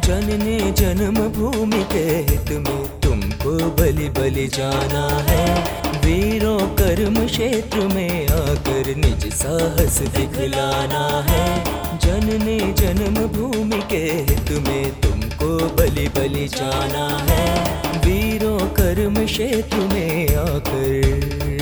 जनने 0.00 0.58
जन्म 0.72 1.18
भूमि 1.28 1.82
के 1.92 2.06
हित 2.30 2.50
में 2.64 3.00
तुमको 3.00 3.56
बलि 3.80 4.08
बलि 4.18 4.46
जाना 4.54 5.06
है। 5.30 5.44
वीरों, 6.04 6.58
कर्म 6.76 7.24
क्षेत्र 7.26 7.88
में 7.94 8.28
आकर 8.28 8.94
निज 8.96 9.32
साहस 9.34 9.98
दिखलाना 10.16 11.06
है। 11.30 11.82
जनने 12.04 12.58
जन्म 12.58 13.26
भूमि 13.26 13.82
के 13.92 14.24
में 14.60 15.00
तुमको 15.00 15.76
बलि 15.76 16.08
बलि 16.08 16.48
जाना 16.48 17.18
है। 17.30 17.44
वीरों 17.98 18.58
कर्म 18.58 19.24
क्षेत्र 19.26 19.76
में 19.76 20.36
आकर। 20.36 21.53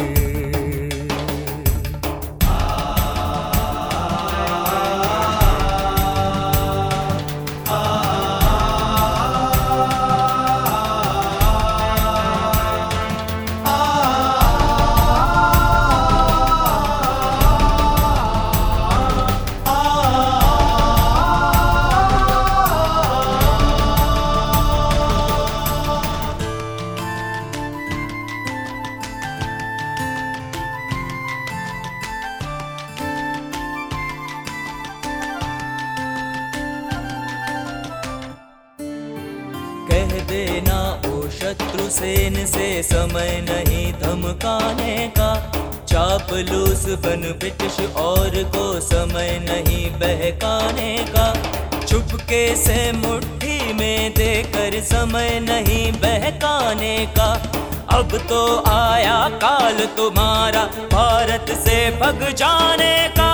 अब 58.12 58.18
तो 58.28 58.40
आया 58.70 59.18
काल 59.42 59.78
तुम्हारा 59.96 60.64
भारत 60.92 61.50
से 61.58 61.76
भग 62.00 62.24
जाने 62.40 62.96
का। 63.18 63.28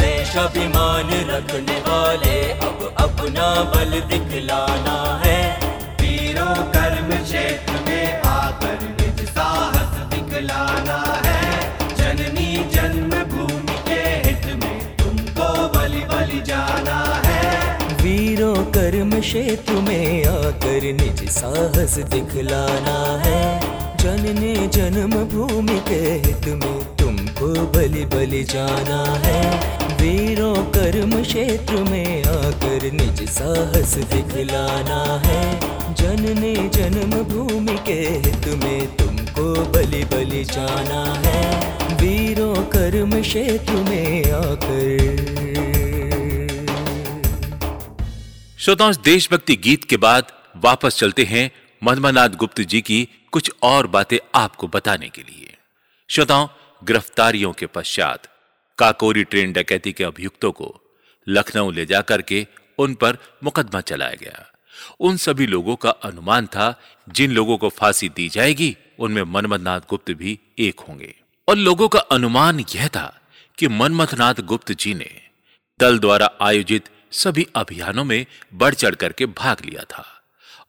देश 0.00 0.36
अभिमान 0.44 1.10
रखने 1.30 1.78
वाले 1.88 2.38
अब 2.68 2.94
अपना 3.04 3.48
बल 3.74 4.00
दिखलाना 4.12 4.89
क्षेत्र 19.30 19.72
में 19.72 20.24
आकर 20.24 20.84
निज 20.92 21.20
साहस 21.30 21.96
दिखलाना 21.98 22.94
है। 23.16 23.42
जनने 23.96 24.54
जन्म 24.66 25.12
भूमि 25.24 25.78
के 25.88 26.00
हित 26.24 26.48
में 26.48 26.96
तुमको 26.96 27.46
बलि 27.46 28.04
बलि 28.04 28.42
जाना 28.44 28.98
है। 29.24 29.42
वीरों 30.00 30.54
कर्म 30.54 31.22
क्षेत्र 31.22 31.76
में 31.76 32.24
आकर 32.24 32.90
निज 32.92 33.22
साहस 33.30 33.94
दिखलाना 34.12 35.00
है। 35.26 35.60
जनने 35.94 36.54
जन्म 36.68 37.22
भूमि 37.22 37.78
के 37.86 38.00
हित 38.26 38.48
में 38.64 38.96
तुमको 38.96 39.54
बलि 39.70 40.04
बलि 40.04 40.44
जाना 40.44 41.04
है। 41.26 41.42
वीरों 41.96 42.54
कर्म 42.54 43.20
क्षेत्र 43.22 43.72
में 43.72 44.32
आकर 44.32 45.79
श्रोताओं 48.60 48.94
देशभक्ति 49.04 49.56
गीत 49.56 49.84
के 49.84 49.96
बाद 49.96 50.32
वापस 50.56 50.98
चलते 50.98 51.24
हैं 51.24 51.50
मधमनाथ 51.84 52.28
गुप्त 52.28 52.60
जी 52.60 52.80
की 52.80 53.08
कुछ 53.32 53.50
और 53.62 53.86
बातें 53.86 54.18
आपको 54.34 54.68
बताने 54.68 55.08
के 55.08 55.22
लिए। 55.22 55.56
श्रोताओं, 56.08 56.48
गिरफ्तारियों 56.84 57.52
के 57.52 57.66
पश्चात 57.66 58.28
काकोरी 58.78 59.24
ट्रेन 59.24 59.52
डकैती 59.52 59.92
के 59.92 60.04
अभियुक्तों 60.04 60.52
को 60.52 60.80
लखनऊ 61.28 61.70
ले 61.70 61.86
जाकर 61.86 62.22
के 62.22 62.46
उन 62.78 62.94
पर 62.94 63.18
मुकदमा 63.44 63.80
चलाया 63.80 64.14
गया। 64.14 64.52
उन 65.00 65.16
सभी 65.16 65.46
लोगों 65.46 65.76
का 65.76 65.90
अनुमान 65.90 66.46
था, 66.46 66.80
जिन 67.08 67.30
लोगों 67.30 67.58
को 67.58 67.68
फांसी 67.68 68.08
दी 68.08 68.28
जाएगी, 68.28 68.76
उनमें 68.98 69.22
मनमथनाथ 69.22 69.80
गुप्त 69.80 70.10
भी 70.10 70.38
एक 70.58 70.80
होंगे। 70.80 71.14
और 71.48 71.56
लोगों 71.56 71.88
का 71.88 71.98
अनुमान 71.98 72.64
यह 72.74 72.88
था 72.88 73.20
कि 73.58 73.68
मनमथनाथ 73.68 74.34
गुप्त 74.34 74.72
जी 74.72 74.94
ने 74.94 75.20
दल 75.80 75.98
द्वारा 75.98 76.30
आयोजित 76.40 76.88
सभी 77.12 77.46
अभियानों 77.54 78.04
में 78.04 78.26
बढ़ 78.54 78.74
चढ़ 78.74 78.94
करके 78.94 79.26
भाग 79.26 79.64
लिया 79.64 79.84
था 79.84 80.04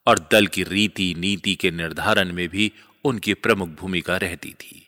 और 0.08 0.19
दल 0.32 0.47
की 0.47 0.63
रीति 0.63 1.13
नीति 1.17 1.56
के 1.56 1.71
निर्धारण 1.71 2.34
में 2.34 2.47
भी 2.49 2.71
उनकी 3.06 3.34
प्रमुख 3.34 3.69
भूमिका 3.69 4.17
रहती 4.17 4.51
थी। 4.51 4.88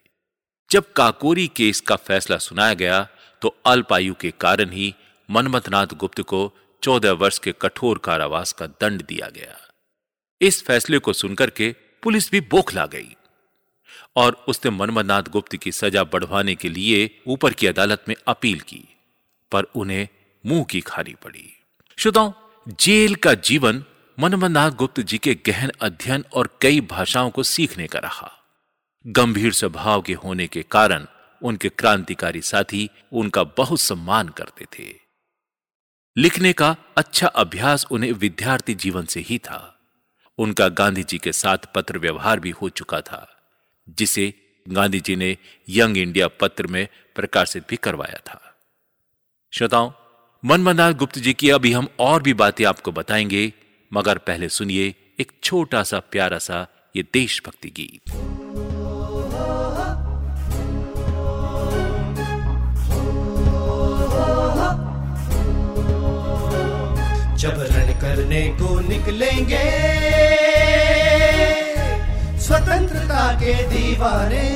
जब 0.72 0.92
काकोरी 0.94 1.48
केस 1.48 1.80
का 1.80 1.96
फैसला 1.96 2.38
सुनाया 2.38 2.74
गया 2.74 3.08
तो 3.42 3.56
अल्पायु 3.66 4.14
के 4.14 4.32
कारण 4.32 4.70
ही 4.70 4.94
मनमथनाथ 5.30 5.88
गुप्त 5.94 6.22
को 6.22 6.52
चौदह 6.84 7.12
वर्ष 7.12 7.38
के 7.40 7.52
कठोर 7.52 7.98
कारावास 7.98 8.52
का 8.52 8.68
दंड 8.68 9.06
दिया 9.06 9.30
गया। 9.30 9.58
इस 10.42 10.64
फैसले 10.64 11.00
को 11.00 11.14
सुनकर 11.14 11.50
के 11.50 11.76
पुलिस 12.04 12.32
भी 12.32 12.42
बोखला 12.42 12.86
गई 12.86 13.16
और 14.16 14.34
उसने 14.48 14.72
मनमथनाथ 14.72 15.24
गुप्त 15.24 15.56
की 15.56 15.72
सजा 15.72 16.04
बढ़वाने 16.04 16.56
के 16.56 16.70
लिए 16.70 17.10
ऊपर 17.28 17.54
की 17.54 17.68
अदालत 17.68 18.04
में 18.08 18.16
अपील 18.28 18.60
की, 18.60 18.84
पर 19.52 19.64
उन्हें 19.64 20.08
मुँह 20.46 20.64
की 20.64 20.82
खानी 20.82 21.14
पड़ी। 21.14 21.64
श्रोताओं, 21.98 22.32
जेल 22.80 23.16
का 23.16 23.34
जीवन 23.34 23.84
मनमनाथ 24.20 24.72
गुप्त 24.72 25.00
जी 25.00 25.18
के 25.18 25.36
गहन 25.36 25.72
अध्ययन 25.82 26.26
और 26.34 26.58
कई 26.62 26.82
भाषाओं 26.82 27.30
को 27.30 27.44
सीखने 27.44 27.88
का 27.88 28.00
रहा। 28.00 28.32
गंभीर 29.08 29.54
स्वभाव 29.54 30.02
के 30.02 30.14
होने 30.14 30.48
के 30.48 30.64
कारण 30.64 31.06
उनके 31.42 31.70
क्रांतिकारी 31.70 32.42
साथी 32.42 32.90
उनका 33.12 33.44
बहुत 33.44 33.80
सम्मान 33.80 34.30
करते 34.30 34.66
थे। 34.66 35.00
लिखने 36.18 36.54
का 36.54 36.76
अच्छा 36.98 37.28
अभ्यास 37.28 37.86
उन्हें 37.92 38.12
विद्यार्थी 38.12 38.74
जीवन 38.74 39.06
से 39.06 39.20
ही 39.20 39.38
था। 39.38 39.80
उनका 40.38 40.68
गांधी 40.68 41.04
जी 41.04 41.18
के 41.18 41.32
साथ 41.32 41.58
पत्र 41.76 41.98
व्यवहार 41.98 42.40
भी 42.40 42.50
हो 42.50 42.70
चुका 42.70 43.02
था, 43.02 43.46
जिसे 43.90 44.34
गांधी 44.70 45.00
जी 45.00 45.16
ने 45.16 45.38
यंग 45.70 45.98
इंडिया 45.98 46.28
पत्र 46.28 46.68
में 46.68 46.88
प्रकाशित 47.16 47.68
भी 47.70 47.76
करवाया 47.76 48.18
था। 48.18 48.60
श्रोताओं 49.52 49.92
मनमनाथ 50.46 50.94
गुप्त 50.94 51.18
जी 51.20 51.34
की 51.34 51.50
अभी 51.50 51.72
हम 51.74 51.88
और 52.00 52.22
भी 52.22 52.34
बातें 52.34 52.66
आपको 52.66 52.92
बताएँगे, 52.92 53.54
मगर 53.94 54.18
पहले 54.18 54.50
सुनिए 54.50 54.96
एक 55.20 55.32
छोटा 55.44 55.84
सा 55.84 56.00
प्यारा 56.00 56.38
सा 56.38 56.68
ये 56.96 57.04
देशभक्ति 57.04 57.70
गीत। 57.70 58.12
जब 67.38 67.64
रण 67.72 67.94
करने 68.02 68.48
को 68.62 68.80
निकलेंगे, 68.80 69.64
स्वतंत्रता 72.40 73.34
के 73.34 73.54
दीवाने, 73.54 74.48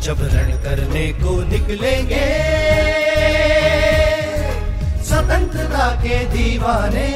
जब 0.00 0.28
रण 0.32 0.62
करने 0.62 1.06
को 1.12 1.42
निकलेंगे 1.42 2.63
स्वतंत्रता 5.24 5.84
के 6.00 6.16
दीवाने। 6.32 7.06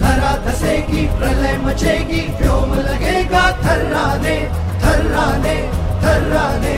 धरा 0.00 0.30
धसेगी, 0.44 1.02
प्रलय 1.18 1.56
मचेगी, 1.64 2.20
व्योम 2.38 2.72
लगेगा 2.76 3.44
थर्राने 3.64 4.36
थर्राने 4.84 5.56
थर्राने 6.04 6.76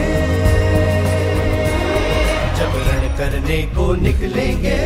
जब 2.59 2.75
रण 2.89 3.07
करने 3.19 3.63
को 3.77 3.93
निकलेंगे, 4.03 4.79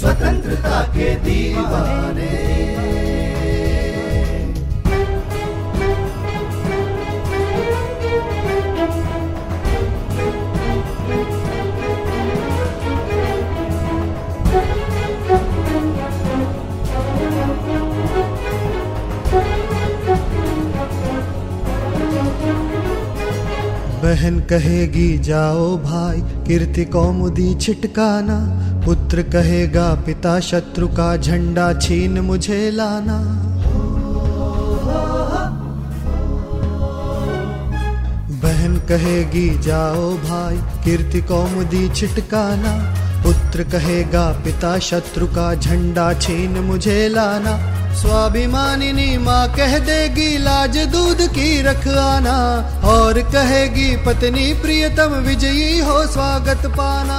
स्वतंत्रता 0.00 0.82
के 0.96 1.14
दीवाने। 1.26 2.32
बहन 24.18 24.40
कहेगी, 24.40 25.18
जाओ 25.18 25.76
भाई, 25.76 26.20
कीर्ति 26.20 26.84
कौमुदी 26.84 27.54
छिटकाना। 27.54 28.38
पुत्र 28.86 29.22
कहेगा, 29.22 29.94
पिता 29.94 30.40
शत्रु 30.40 30.88
का 30.88 31.16
झंडा 31.16 31.72
छीन 31.72 32.20
मुझे 32.20 32.70
लाना। 32.70 33.18
बहन 38.42 38.76
कहेगी, 38.88 39.58
जाओ 39.58 40.12
भाई, 40.12 40.56
कीर्ति 40.56 41.20
कौमुदी 41.20 41.88
छिटकाना। 41.88 42.94
पुत्र 43.22 43.62
कहेगा, 43.62 44.32
पिता 44.44 44.78
शत्रु 44.78 45.26
का 45.26 45.54
झंडा 45.54 46.12
छीन 46.12 46.50
मुझे 46.50 47.08
लाना। 47.08 47.77
स्वाभिमानिनी 47.94 49.16
माँ 49.18 49.46
कह 49.48 49.78
देगी, 49.78 50.38
लाज 50.38 50.78
दूध 50.86 51.20
की 51.28 51.62
रख 51.62 51.86
आना। 51.88 52.36
और 52.84 53.20
कहेगी, 53.32 53.96
पत्नी 53.96 54.52
प्रियतम 54.54 55.14
विजयी 55.26 55.78
हो 55.78 56.06
स्वागत 56.06 56.66
पाना। 56.76 57.18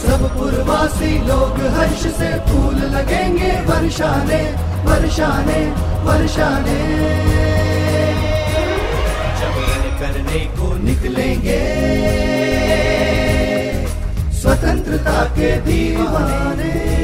सब 0.00 0.22
पूर्वासी 0.36 1.12
लोग 1.18 1.60
हर्ष 1.76 2.02
से 2.16 2.30
फूल 2.46 2.74
लगेंगे 2.74 3.52
वर्षाने 3.66 4.42
वर्षाने 4.84 5.60
वर्षाने। 6.04 6.78
रण 9.60 9.82
करने 9.98 10.40
को 10.56 10.72
निकलेंगे, 10.78 11.60
स्वतंत्रता 14.40 15.24
के 15.24 15.50
दीवाने। 15.60 16.99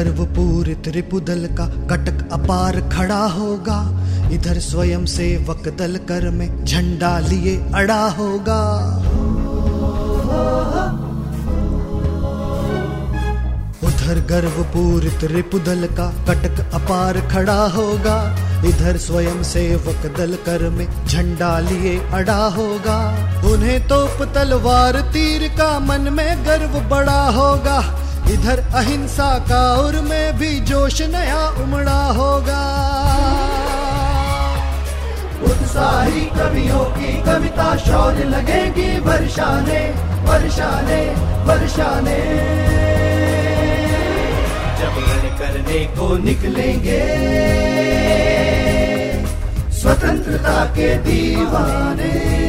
गर्व 0.00 0.24
पूरित 0.24 0.88
रिपुदल 0.88 1.46
का 1.46 1.64
कटक 1.66 2.32
अपार 2.32 2.80
खड़ा 2.88 3.20
होगा। 3.26 3.78
इधर 4.32 4.58
स्वयं 4.58 5.04
सेवक 5.06 5.68
दल 5.78 5.96
कर 5.96 6.30
में 6.30 6.64
झंडा 6.64 7.18
लिए 7.18 7.56
अड़ा 7.74 8.08
होगा। 8.08 8.60
उधर 13.84 14.20
गर्व 14.30 14.62
पूरित 14.62 15.24
रिपुदल 15.24 15.86
का 15.86 16.10
कटक 16.28 16.74
अपार 16.74 17.20
खड़ा 17.20 17.60
होगा। 17.66 18.18
इधर 18.66 18.96
स्वयं 18.96 19.42
सेवक 19.42 20.12
दल 20.18 20.34
कर 20.46 20.68
में 20.70 20.86
झंडा 21.06 21.58
लिए 21.60 21.98
अड़ा 22.12 22.42
होगा। 22.48 23.00
उन्हें 23.52 23.80
तोप 23.88 24.22
तलवार 24.34 25.00
तीर 25.00 25.48
का 25.48 25.78
मन 25.78 26.12
में 26.12 26.46
गर्व 26.46 26.80
बड़ा 26.88 27.22
होगा। 27.30 28.06
इधर 28.32 28.58
अहिंसा 28.74 29.28
का 29.48 29.60
और 29.76 30.00
में 30.00 30.38
भी 30.38 30.48
जोश 30.60 31.00
नया 31.12 31.40
उमड़ा 31.62 32.02
होगा। 32.18 32.60
उत्साही 35.42 36.24
कवियों 36.36 36.84
की 36.90 37.12
कविता 37.22 37.68
शौर्य 37.76 38.24
लगेगी 38.24 38.90
वर्षाने 39.00 39.80
वर्षाने 40.28 41.00
वर्षाने 41.46 42.18
जब 44.80 44.94
रण 44.98 45.24
करने 45.38 45.84
को 45.96 46.16
निकलेंगे, 46.24 47.00
स्वतंत्रता 49.80 50.64
के 50.76 50.94
दीवाने। 51.04 52.39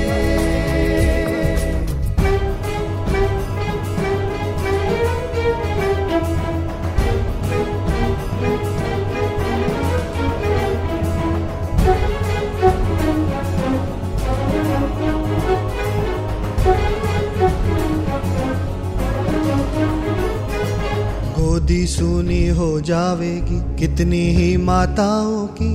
गोदी 21.72 21.88
सुनी 21.88 22.48
हो 22.48 22.82
जावेगी। 22.82 23.80
कितनी 23.80 24.22
ही 24.36 24.58
माताओं 24.58 25.48
की 25.48 25.72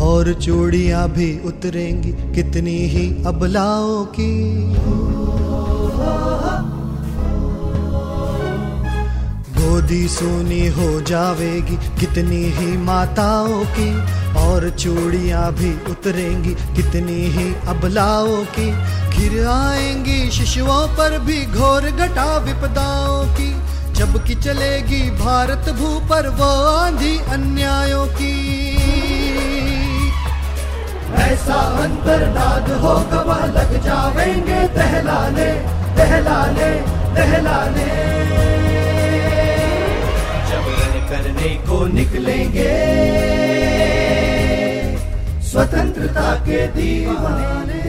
और 0.00 0.32
चूड़ियाँ 0.34 1.08
भी 1.08 1.40
उतरेंगी। 1.44 2.12
कितनी 2.34 2.76
ही 2.86 3.24
अबलाओं 3.26 4.04
की। 4.04 4.30
गोदी 9.58 10.08
सुनी 10.08 10.68
हो 10.68 11.00
जावेगी। 11.00 11.76
कितनी 12.00 12.42
ही 12.44 12.76
माताओं 12.78 13.64
की 13.64 13.90
और 14.38 14.70
चूड़ियाँ 14.70 15.52
भी 15.52 15.72
उतरेंगी। 15.90 16.54
कितनी 16.76 17.20
ही 17.30 17.54
अबलाओं 17.66 18.44
की। 18.58 18.70
घिर 19.10 19.46
आएँगी 19.46 20.30
शिशुओं 20.30 20.86
पर 20.88 21.18
भी 21.18 21.44
घोर 21.46 21.90
घटा 21.90 22.38
विपदाओं 22.38 23.24
की। 23.26 23.79
जबकि 24.00 24.34
चलेगी 24.34 24.98
भारत 25.16 25.68
भू 25.78 25.88
पर 26.08 26.28
वो 26.36 26.46
आंधी 26.68 27.16
अन्यायों 27.32 28.06
की। 28.12 28.36
ऐसा 31.22 31.58
अंतर्नाद 31.82 32.70
होगा 32.82 33.20
वह 33.20 33.44
लग 33.56 33.74
जावेंगे, 33.84 34.60
दहलाने 34.76 35.50
दहलाने 35.98 36.70
दहलाने। 37.16 37.88
जब 40.50 40.64
करने 41.10 41.50
को 41.66 41.84
निकलेंगे, 41.94 42.72
स्वतंत्रता 45.50 46.34
के 46.46 46.66
दीवाने। 46.74 47.79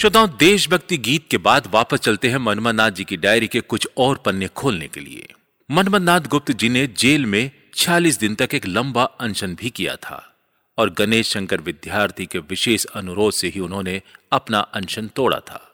श्रोताओं, 0.00 0.28
देशभक्ति 0.38 0.98
गीत 0.98 1.26
के 1.30 1.38
बाद 1.38 1.66
वापस 1.66 1.98
चलते 1.98 2.28
हैं 2.28 2.36
मनमन 2.36 2.76
नाथ 2.76 2.90
जी 2.90 3.04
की 3.04 3.16
डायरी 3.16 3.46
के 3.46 3.60
कुछ 3.60 3.88
और 3.96 4.16
पन्ने 4.16 4.48
खोलने 4.48 4.88
के 4.88 5.00
लिए। 5.00 5.28
मनमन 5.70 6.02
नाथ 6.02 6.20
गुप्त 6.20 6.50
जी 6.50 6.68
ने 6.68 6.86
जेल 6.86 7.26
में 7.26 7.50
46 7.74 8.18
दिन 8.18 8.34
तक 8.34 8.48
एक 8.54 8.66
लंबा 8.66 9.04
अनशन 9.04 9.54
भी 9.54 9.70
किया 9.70 9.96
था 9.96 10.36
और 10.78 10.90
गणेश 10.90 11.28
शंकर 11.28 11.60
विद्यार्थी 11.60 12.26
के 12.26 12.38
विशेष 12.38 12.84
अनुरोध 12.84 13.32
से 13.32 13.48
ही 13.48 13.60
उन्होंने 13.60 14.02
अपना 14.32 14.60
अनशन 14.60 15.08
तोड़ा 15.08 15.40
था। 15.40 15.72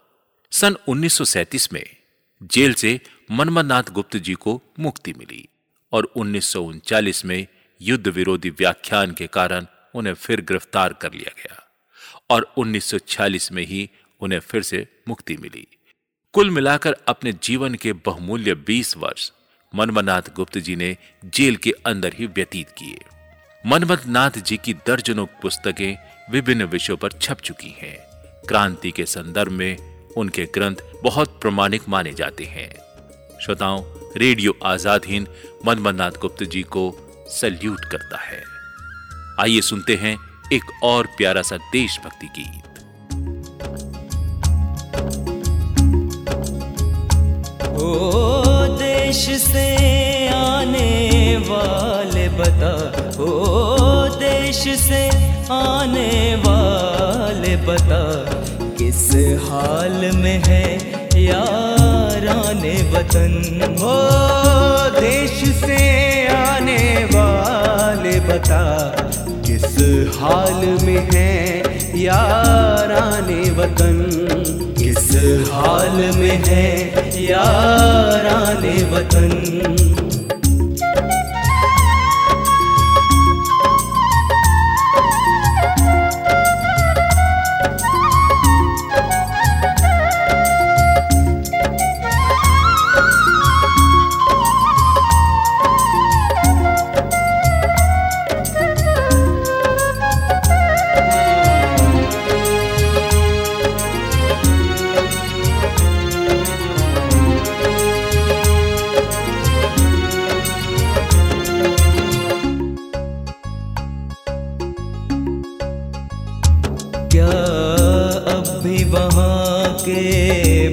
सन 0.50 0.76
1937 0.88 1.72
में 1.72 1.96
जेल 2.42 2.74
से 2.74 3.00
मनमन 3.30 3.66
नाथ 3.66 3.82
गुप्त 3.92 4.16
जी 4.16 4.34
को 4.34 4.62
मुक्ति 4.80 5.12
मिली 5.18 5.48
और 5.92 6.04
उन्नीस 6.04 7.22
में 7.24 7.46
युद्ध 7.82 8.08
विरोधी 8.08 8.50
व्याख्यान 8.50 9.10
के 9.10 9.26
कारण 9.26 9.66
उन्हें 9.94 10.14
फिर 10.14 10.40
गिरफ़्तार 10.40 10.92
कर 10.92 11.12
लिया 11.12 11.32
गया 11.38 11.62
और 12.30 12.54
1946 12.58 13.52
में 13.52 13.66
ही 13.66 13.90
उन्हें 14.20 14.40
फिर 14.40 14.62
से 14.62 14.86
मुक्ति 15.08 15.36
मिली। 15.36 15.66
कुल 16.32 16.50
मिलाकर 16.50 16.96
अपने 17.08 17.32
जीवन 17.32 17.74
के 17.74 17.92
बहुमूल्य 17.92 18.54
20 18.54 18.96
वर्ष, 18.96 19.32
मनमनाथ 19.74 20.22
गुप्त 20.36 20.58
जी 20.58 20.76
ने 20.76 20.96
जेल 21.24 21.56
के 21.56 21.70
अंदर 21.86 22.12
ही 22.18 22.26
व्यतीत 22.26 22.70
किए। 22.70 22.98
मनमथ 23.66 24.06
नाथ 24.06 24.30
जी 24.30 24.56
की 24.56 24.74
दर्जनों 24.74 25.26
पुस्तकें 25.26 25.96
विभिन्न 26.30 26.64
विषयों 26.64 26.96
पर 26.96 27.12
छप 27.12 27.36
चुकी 27.36 27.74
हैं। 27.78 27.96
क्रांति 28.48 28.90
के 28.90 29.06
संदर्भ 29.06 29.52
में 29.52 29.76
उनके 30.16 30.44
ग्रंथ 30.44 30.76
बहुत 31.02 31.40
प्रमाणिक 31.40 31.88
माने 31.88 32.12
जाते 32.12 32.44
हैं। 32.44 32.70
श्रोताओं, 33.40 33.84
रेडियो 34.16 34.58
आज़ाद 34.64 35.04
हिंद 35.06 35.28
मनमनाथ 35.66 36.10
गुप्त 36.10 36.44
जी 36.44 36.62
को 36.62 36.84
सल्यूट 37.30 37.84
करता 37.84 38.18
है। 38.18 38.42
आइए 39.40 39.60
सुनते 39.60 39.94
हैं 39.94 40.16
एक 40.52 40.82
और 40.82 41.06
प्यारा 41.06 41.42
सा 41.42 41.56
देशभक्ति 41.56 42.26
गीत। 42.26 42.75
ओ 47.76 48.66
देश 48.78 49.24
से 49.40 49.66
आने 50.28 51.36
वाले 51.48 52.28
बता, 52.28 52.72
ओ 53.22 54.08
देश 54.18 54.62
से 54.80 55.08
आने 55.52 56.34
वाले 56.36 57.56
बता, 57.66 58.00
किस 58.78 59.08
हाल 59.44 60.10
में 60.14 60.42
है 60.46 60.64
याराने 61.22 62.74
वतन? 62.92 63.34
ओ 63.82 63.94
देश 65.00 65.44
से 65.60 65.80
आने 66.28 67.04
वाले 67.14 68.18
बता, 68.20 68.62
किस 69.46 69.76
हाल 70.20 70.64
में 70.82 71.08
है 71.12 71.34
याराने 72.02 73.40
वतन? 73.50 74.25
हाल 75.26 76.16
में 76.16 76.44
है 76.44 77.24
याराने 77.24 78.74
वतन। 78.92 80.35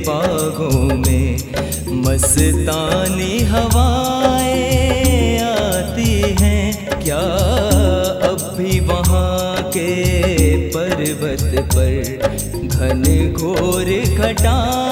बागों 0.07 0.97
में 0.97 1.37
मस्तानी 2.03 3.39
हवाएँ 3.51 5.39
आती 5.41 6.11
हैं। 6.41 6.99
क्या 7.03 7.19
अब 8.29 8.53
भी 8.57 8.79
वहाँ 8.91 9.63
के 9.75 9.89
पर्वत 10.75 11.51
पर 11.75 11.91
घन 12.67 13.03
घोर 13.33 13.91
घटाएँ 14.17 14.82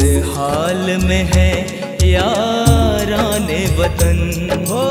हाल 0.00 0.96
में 1.04 1.24
है 1.34 1.50
याराने 2.04 3.60
वतन। 3.78 4.18
हो 4.68 4.84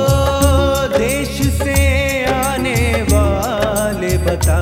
देश 0.98 1.36
से 1.54 1.78
आने 2.26 2.76
वाले 3.04 4.18
बता, 4.18 4.60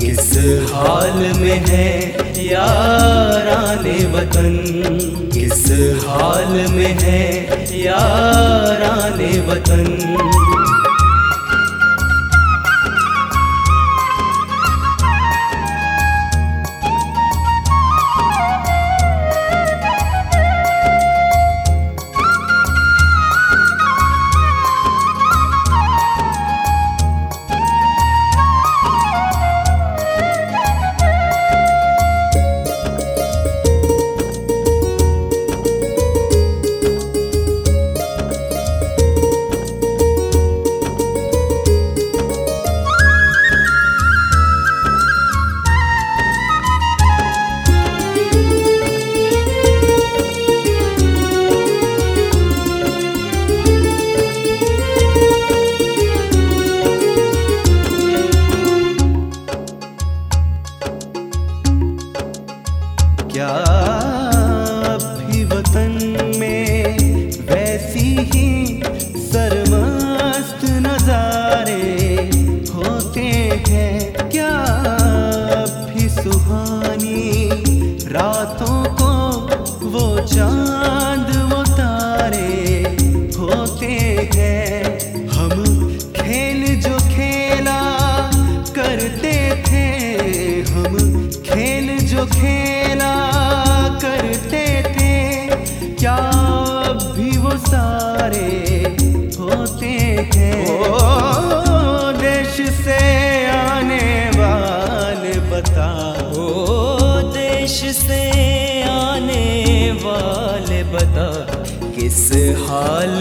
किस 0.00 0.30
हाल 0.72 1.18
में 1.40 1.64
है 1.66 1.88
याराने 2.44 3.98
वतन? 4.06 4.54
किस 5.34 5.64
हाल 6.06 6.52
में 6.70 6.96
है 7.00 7.22
याराने 7.80 9.32
वतन? 9.48 10.83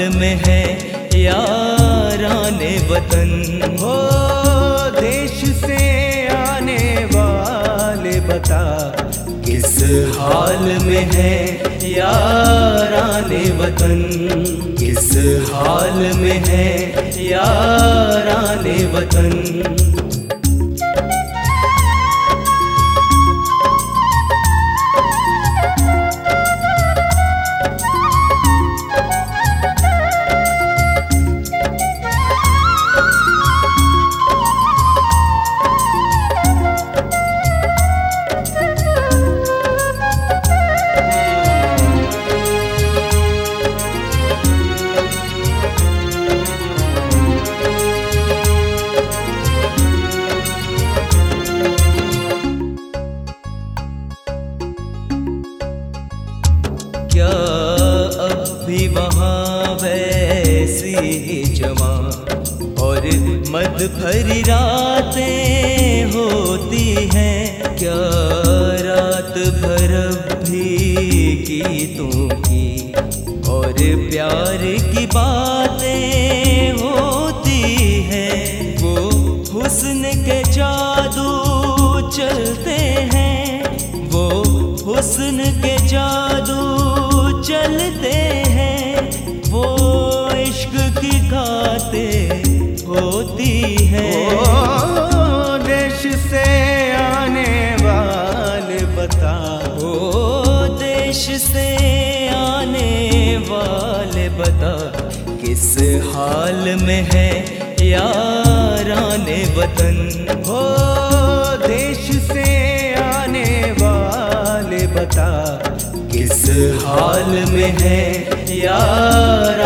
में 0.10 0.36
है 0.46 0.62
याराने 1.20 2.74
वतन। 2.90 3.32
हो 3.80 3.96
देश 5.00 5.38
से 5.56 5.80
आने 6.28 6.80
वाले 7.06 8.20
बता, 8.20 8.64
किस 9.46 9.76
हाल 10.18 10.64
में 10.84 11.06
है 11.14 11.34
याराने 11.92 13.44
वतन? 13.60 14.02
किस 14.80 15.10
हाल 15.52 16.00
में 16.18 16.40
है 16.48 16.68
याराने 17.30 18.78
वतन? 18.86 20.03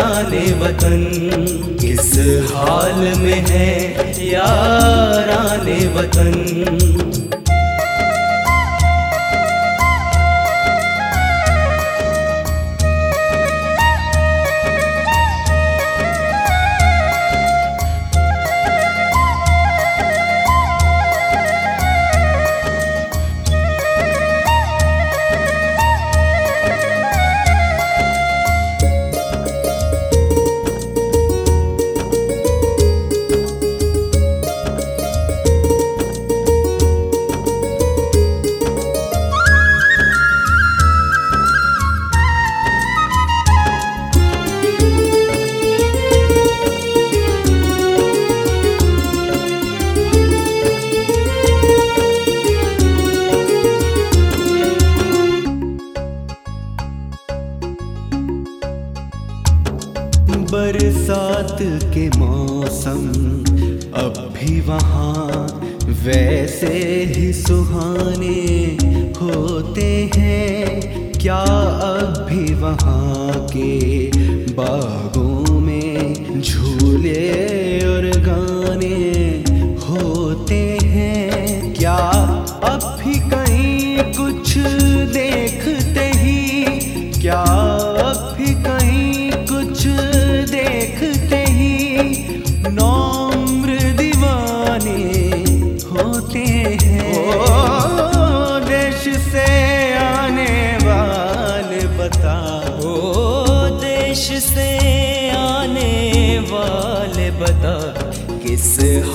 जाने 0.08 0.44
वतन 0.60 1.00
किस 1.80 2.12
हाल 2.52 2.94
में 3.18 3.44
है 3.48 3.68
यार 4.28 5.30
आने 5.30 5.78
वतन? 5.96 7.27
啊 74.80 75.37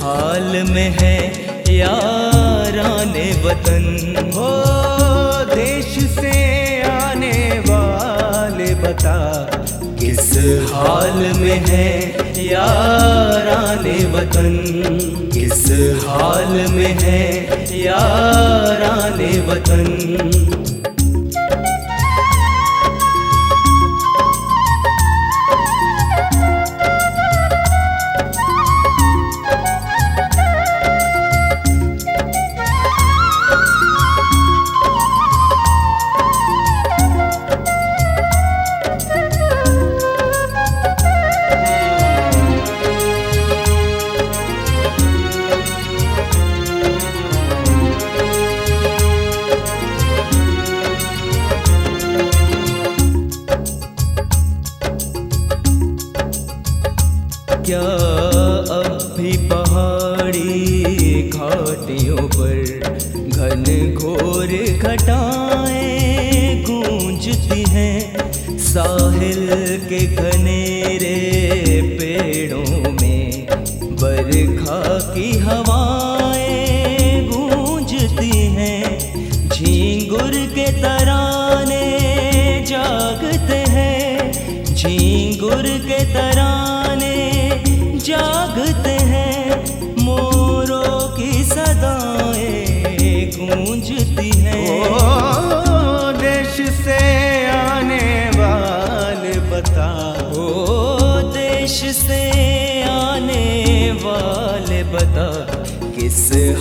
हाल 0.04 0.50
में 0.68 0.90
है 1.00 1.16
याराने 1.74 3.24
वतन। 3.44 3.84
हो 4.34 4.50
देश 5.54 5.92
से 6.10 6.32
आने 6.82 7.32
वाले 7.60 8.74
बता, 8.74 9.16
किस 10.00 10.28
हाल 10.72 11.18
में 11.38 11.64
है 11.68 11.88
याराने 12.44 13.96
वतन? 14.12 14.52
किस 15.34 15.64
हाल 16.06 16.52
में 16.70 16.94
है 17.00 17.20
याराने 17.80 19.32
वतन? 19.48 19.84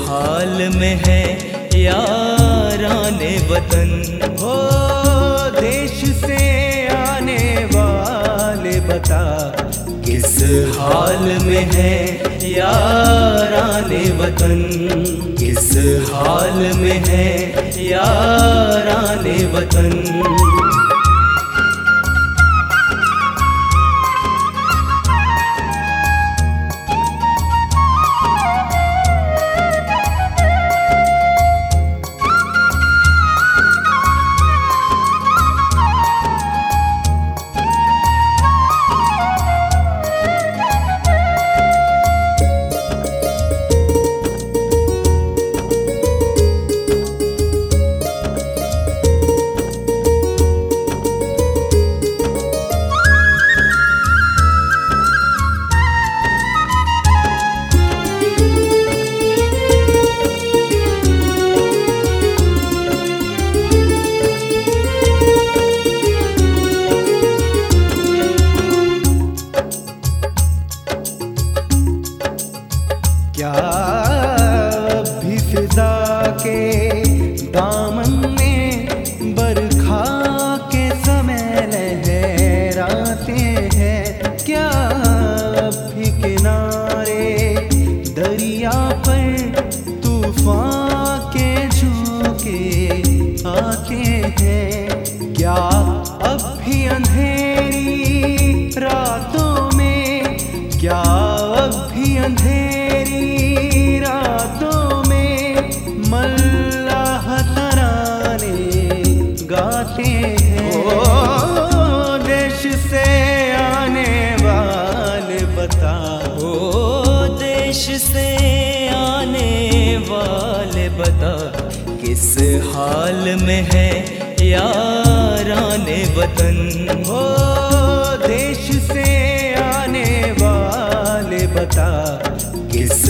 हाल 0.04 0.58
में 0.76 0.95
है 1.06 1.22
याराने 1.82 3.32
वतन। 3.49 3.91
हो 4.39 4.56
देश 5.60 6.04
से 6.20 6.39
आने 6.88 7.39
वाले 7.66 8.80
बता, 8.80 9.24
किस 10.06 10.36
हाल 10.78 11.24
में 11.43 11.66
है 11.74 11.95
याराने 12.51 14.04
वतन? 14.20 14.62
किस 15.39 15.72
हाल 16.12 16.60
में 16.78 17.04
है 17.08 17.28
याराने 17.89 19.38
वतन? 19.54 20.83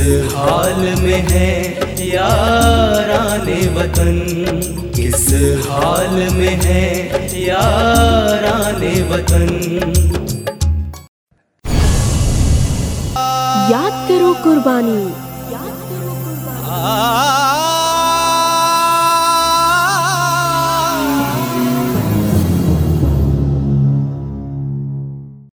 हाल 0.03 0.73
में 0.99 1.21
है 1.29 1.49
याराने 2.07 3.59
वतन। 3.67 4.11
किस 4.95 5.27
हाल 5.69 6.09
में 6.09 6.61
है 6.63 6.83
याराने 7.43 8.93
वतन। 9.01 9.47
याद 13.71 14.07
करो 14.09 14.33
कुर्बानी। 14.43 15.32